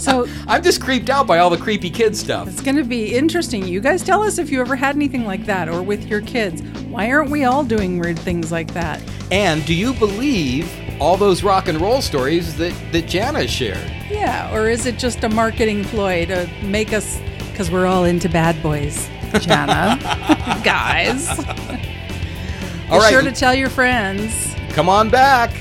[0.00, 2.48] So I'm just creeped out by all the creepy kid stuff.
[2.48, 3.66] it's going to be interesting.
[3.66, 6.62] You guys tell us if you ever had anything like that or with your kids.
[6.88, 9.00] Why aren't we all doing weird things like that?
[9.30, 13.90] And do you believe all those rock and roll stories that, that Jana shared?
[14.10, 17.20] Yeah, or is it just a marketing ploy to make us,
[17.50, 19.08] because we're all into bad boys,
[19.40, 19.98] Jana?
[20.64, 21.28] guys.
[22.90, 24.54] All Be right, sure to tell your friends.
[24.70, 25.52] come on back.